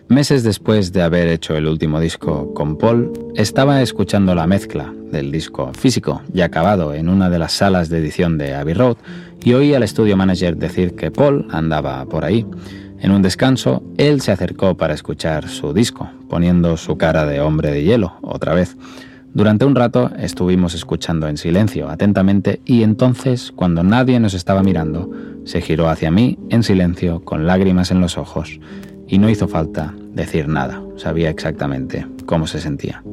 Meses 0.09 0.41
después 0.43 0.93
de 0.93 1.01
haber 1.01 1.27
hecho 1.27 1.57
el 1.57 1.67
último 1.67 1.99
disco 1.99 2.53
con 2.53 2.77
Paul, 2.77 3.11
estaba 3.35 3.81
escuchando 3.81 4.35
la 4.35 4.47
mezcla 4.47 4.93
del 5.11 5.33
disco 5.33 5.73
físico 5.73 6.21
ya 6.31 6.45
acabado 6.45 6.93
en 6.93 7.09
una 7.09 7.29
de 7.29 7.37
las 7.37 7.51
salas 7.51 7.89
de 7.89 7.97
edición 7.97 8.37
de 8.37 8.55
Abbey 8.55 8.73
Road 8.73 8.95
y 9.43 9.53
oí 9.53 9.73
al 9.73 9.83
estudio 9.83 10.15
manager 10.15 10.55
decir 10.55 10.95
que 10.95 11.11
Paul 11.11 11.45
andaba 11.51 12.05
por 12.05 12.23
ahí. 12.23 12.45
En 12.99 13.11
un 13.11 13.21
descanso, 13.21 13.83
él 13.97 14.21
se 14.21 14.31
acercó 14.31 14.77
para 14.77 14.93
escuchar 14.93 15.49
su 15.49 15.73
disco, 15.73 16.09
poniendo 16.29 16.77
su 16.77 16.97
cara 16.97 17.25
de 17.25 17.41
hombre 17.41 17.71
de 17.71 17.83
hielo 17.83 18.13
otra 18.21 18.53
vez. 18.53 18.77
Durante 19.33 19.65
un 19.65 19.75
rato 19.75 20.09
estuvimos 20.17 20.73
escuchando 20.73 21.27
en 21.27 21.35
silencio, 21.35 21.89
atentamente, 21.89 22.61
y 22.65 22.83
entonces, 22.83 23.51
cuando 23.53 23.83
nadie 23.83 24.21
nos 24.21 24.33
estaba 24.33 24.63
mirando, 24.63 25.11
se 25.43 25.59
giró 25.61 25.89
hacia 25.89 26.11
mí 26.11 26.39
en 26.49 26.63
silencio, 26.63 27.19
con 27.23 27.45
lágrimas 27.45 27.91
en 27.91 28.01
los 28.01 28.17
ojos, 28.17 28.59
y 29.07 29.17
no 29.17 29.29
hizo 29.29 29.47
falta 29.47 29.93
decir 30.13 30.47
nada, 30.47 30.81
sabía 30.97 31.29
exactamente 31.29 32.05
cómo 32.25 32.47
se 32.47 32.59
sentía. 32.59 33.03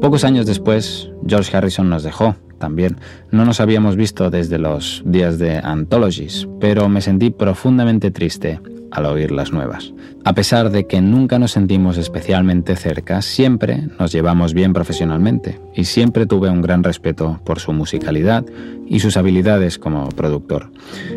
Pocos 0.00 0.24
años 0.24 0.46
después, 0.46 1.10
George 1.26 1.56
Harrison 1.56 1.88
nos 1.88 2.02
dejó, 2.02 2.36
también. 2.58 2.96
No 3.30 3.44
nos 3.44 3.60
habíamos 3.60 3.96
visto 3.96 4.30
desde 4.30 4.58
los 4.58 5.02
días 5.04 5.38
de 5.38 5.58
Anthologies, 5.58 6.48
pero 6.60 6.88
me 6.88 7.00
sentí 7.00 7.30
profundamente 7.30 8.10
triste 8.10 8.60
al 8.94 9.06
oír 9.06 9.32
las 9.32 9.52
nuevas. 9.52 9.92
A 10.24 10.32
pesar 10.32 10.70
de 10.70 10.86
que 10.86 11.02
nunca 11.02 11.38
nos 11.38 11.52
sentimos 11.52 11.98
especialmente 11.98 12.76
cerca, 12.76 13.20
siempre 13.20 13.88
nos 13.98 14.12
llevamos 14.12 14.54
bien 14.54 14.72
profesionalmente 14.72 15.60
y 15.74 15.84
siempre 15.84 16.26
tuve 16.26 16.48
un 16.48 16.62
gran 16.62 16.82
respeto 16.82 17.40
por 17.44 17.60
su 17.60 17.72
musicalidad 17.72 18.44
y 18.86 19.00
sus 19.00 19.16
habilidades 19.16 19.78
como 19.78 20.08
productor. 20.10 20.70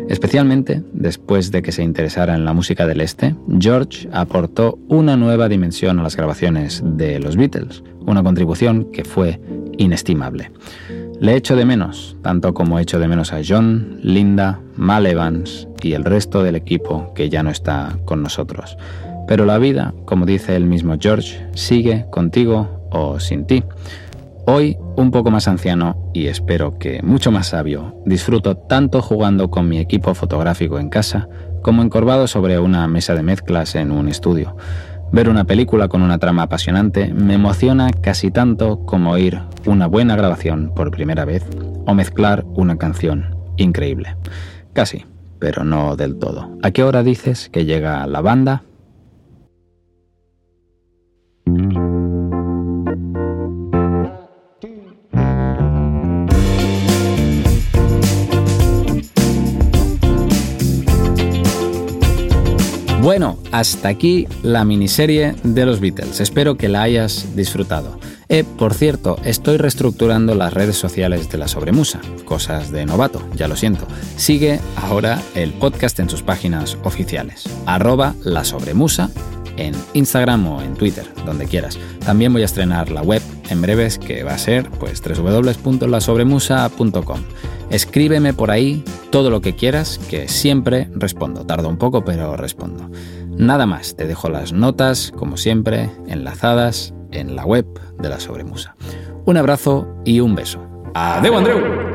Especialmente 0.08 0.82
después 0.92 1.50
de 1.52 1.62
que 1.62 1.72
se 1.72 1.82
interesara 1.82 2.34
en 2.34 2.44
la 2.44 2.52
música 2.52 2.86
del 2.86 3.00
este, 3.00 3.34
George 3.58 4.08
aportó 4.12 4.78
una 4.88 5.16
nueva 5.16 5.48
dimensión 5.48 5.98
a 5.98 6.02
las 6.02 6.16
grabaciones 6.16 6.82
de 6.84 7.20
los 7.20 7.36
Beatles, 7.36 7.82
una 8.00 8.22
contribución 8.22 8.90
que 8.92 9.04
fue 9.04 9.40
inestimable. 9.78 10.50
Le 11.20 11.34
echo 11.34 11.56
de 11.56 11.64
menos, 11.64 12.16
tanto 12.22 12.54
como 12.54 12.78
echo 12.78 13.00
de 13.00 13.08
menos 13.08 13.32
a 13.32 13.40
John, 13.46 13.98
Linda, 14.02 14.60
Mal 14.76 15.04
Evans 15.04 15.66
y 15.82 15.94
el 15.94 16.04
resto 16.04 16.44
del 16.44 16.54
equipo 16.54 17.12
que 17.12 17.28
ya 17.28 17.42
no 17.42 17.50
está 17.50 17.98
con 18.04 18.22
nosotros. 18.22 18.78
Pero 19.26 19.44
la 19.44 19.58
vida, 19.58 19.94
como 20.04 20.26
dice 20.26 20.54
el 20.54 20.66
mismo 20.66 20.94
George, 21.00 21.44
sigue 21.54 22.06
contigo 22.12 22.88
o 22.92 23.18
sin 23.18 23.46
ti. 23.46 23.64
Hoy, 24.46 24.78
un 24.96 25.10
poco 25.10 25.32
más 25.32 25.48
anciano 25.48 26.10
y 26.14 26.28
espero 26.28 26.78
que 26.78 27.02
mucho 27.02 27.32
más 27.32 27.48
sabio, 27.48 28.00
disfruto 28.06 28.56
tanto 28.56 29.02
jugando 29.02 29.50
con 29.50 29.68
mi 29.68 29.78
equipo 29.80 30.14
fotográfico 30.14 30.78
en 30.78 30.88
casa 30.88 31.28
como 31.62 31.82
encorvado 31.82 32.28
sobre 32.28 32.60
una 32.60 32.86
mesa 32.86 33.16
de 33.16 33.24
mezclas 33.24 33.74
en 33.74 33.90
un 33.90 34.08
estudio. 34.08 34.56
Ver 35.10 35.28
una 35.28 35.44
película 35.44 35.88
con 35.88 36.02
una 36.02 36.18
trama 36.18 36.42
apasionante 36.42 37.12
me 37.14 37.34
emociona 37.34 37.90
casi 37.90 38.30
tanto 38.30 38.80
como 38.80 39.12
oír 39.12 39.40
una 39.66 39.86
buena 39.86 40.16
grabación 40.16 40.72
por 40.74 40.90
primera 40.90 41.24
vez 41.24 41.44
o 41.86 41.94
mezclar 41.94 42.44
una 42.54 42.76
canción 42.76 43.34
increíble. 43.56 44.16
Casi, 44.74 45.06
pero 45.38 45.64
no 45.64 45.96
del 45.96 46.18
todo. 46.18 46.50
¿A 46.62 46.70
qué 46.72 46.84
hora 46.84 47.02
dices 47.02 47.48
que 47.48 47.64
llega 47.64 48.06
la 48.06 48.20
banda? 48.20 48.62
Bueno, 63.00 63.38
hasta 63.52 63.88
aquí 63.88 64.26
la 64.42 64.64
miniserie 64.64 65.34
de 65.44 65.64
los 65.64 65.78
Beatles. 65.78 66.20
Espero 66.20 66.56
que 66.56 66.68
la 66.68 66.82
hayas 66.82 67.36
disfrutado. 67.36 67.98
Eh, 68.28 68.44
por 68.44 68.74
cierto, 68.74 69.16
estoy 69.24 69.56
reestructurando 69.56 70.34
las 70.34 70.52
redes 70.52 70.76
sociales 70.76 71.30
de 71.30 71.38
la 71.38 71.46
Sobremusa. 71.46 72.00
Cosas 72.24 72.72
de 72.72 72.84
novato, 72.84 73.22
ya 73.34 73.46
lo 73.46 73.54
siento. 73.54 73.86
Sigue 74.16 74.58
ahora 74.76 75.22
el 75.36 75.52
podcast 75.52 76.00
en 76.00 76.10
sus 76.10 76.22
páginas 76.22 76.76
oficiales. 76.82 77.48
Arroba 77.66 78.14
la 78.24 78.44
Sobremusa 78.44 79.10
en 79.56 79.74
Instagram 79.94 80.46
o 80.48 80.60
en 80.60 80.74
Twitter, 80.74 81.06
donde 81.24 81.46
quieras. 81.46 81.78
También 82.04 82.32
voy 82.32 82.42
a 82.42 82.46
estrenar 82.46 82.90
la 82.90 83.02
web 83.02 83.22
en 83.48 83.62
breves 83.62 83.98
que 83.98 84.24
va 84.24 84.34
a 84.34 84.38
ser 84.38 84.68
pues 84.70 85.02
www.lasobremusa.com. 85.02 87.20
Escríbeme 87.70 88.32
por 88.32 88.50
ahí 88.50 88.82
todo 89.10 89.30
lo 89.30 89.40
que 89.40 89.54
quieras, 89.54 90.00
que 90.08 90.28
siempre 90.28 90.88
respondo. 90.94 91.44
Tardo 91.44 91.68
un 91.68 91.76
poco, 91.76 92.04
pero 92.04 92.36
respondo. 92.36 92.90
Nada 93.36 93.66
más, 93.66 93.94
te 93.94 94.06
dejo 94.06 94.28
las 94.28 94.52
notas, 94.52 95.12
como 95.16 95.36
siempre, 95.36 95.90
enlazadas 96.06 96.94
en 97.12 97.36
la 97.36 97.44
web 97.44 97.66
de 97.98 98.08
la 98.08 98.20
Sobremusa. 98.20 98.74
Un 99.26 99.36
abrazo 99.36 99.86
y 100.04 100.20
un 100.20 100.34
beso. 100.34 100.60
¡Adeu, 100.94 101.36
Andreu! 101.36 101.87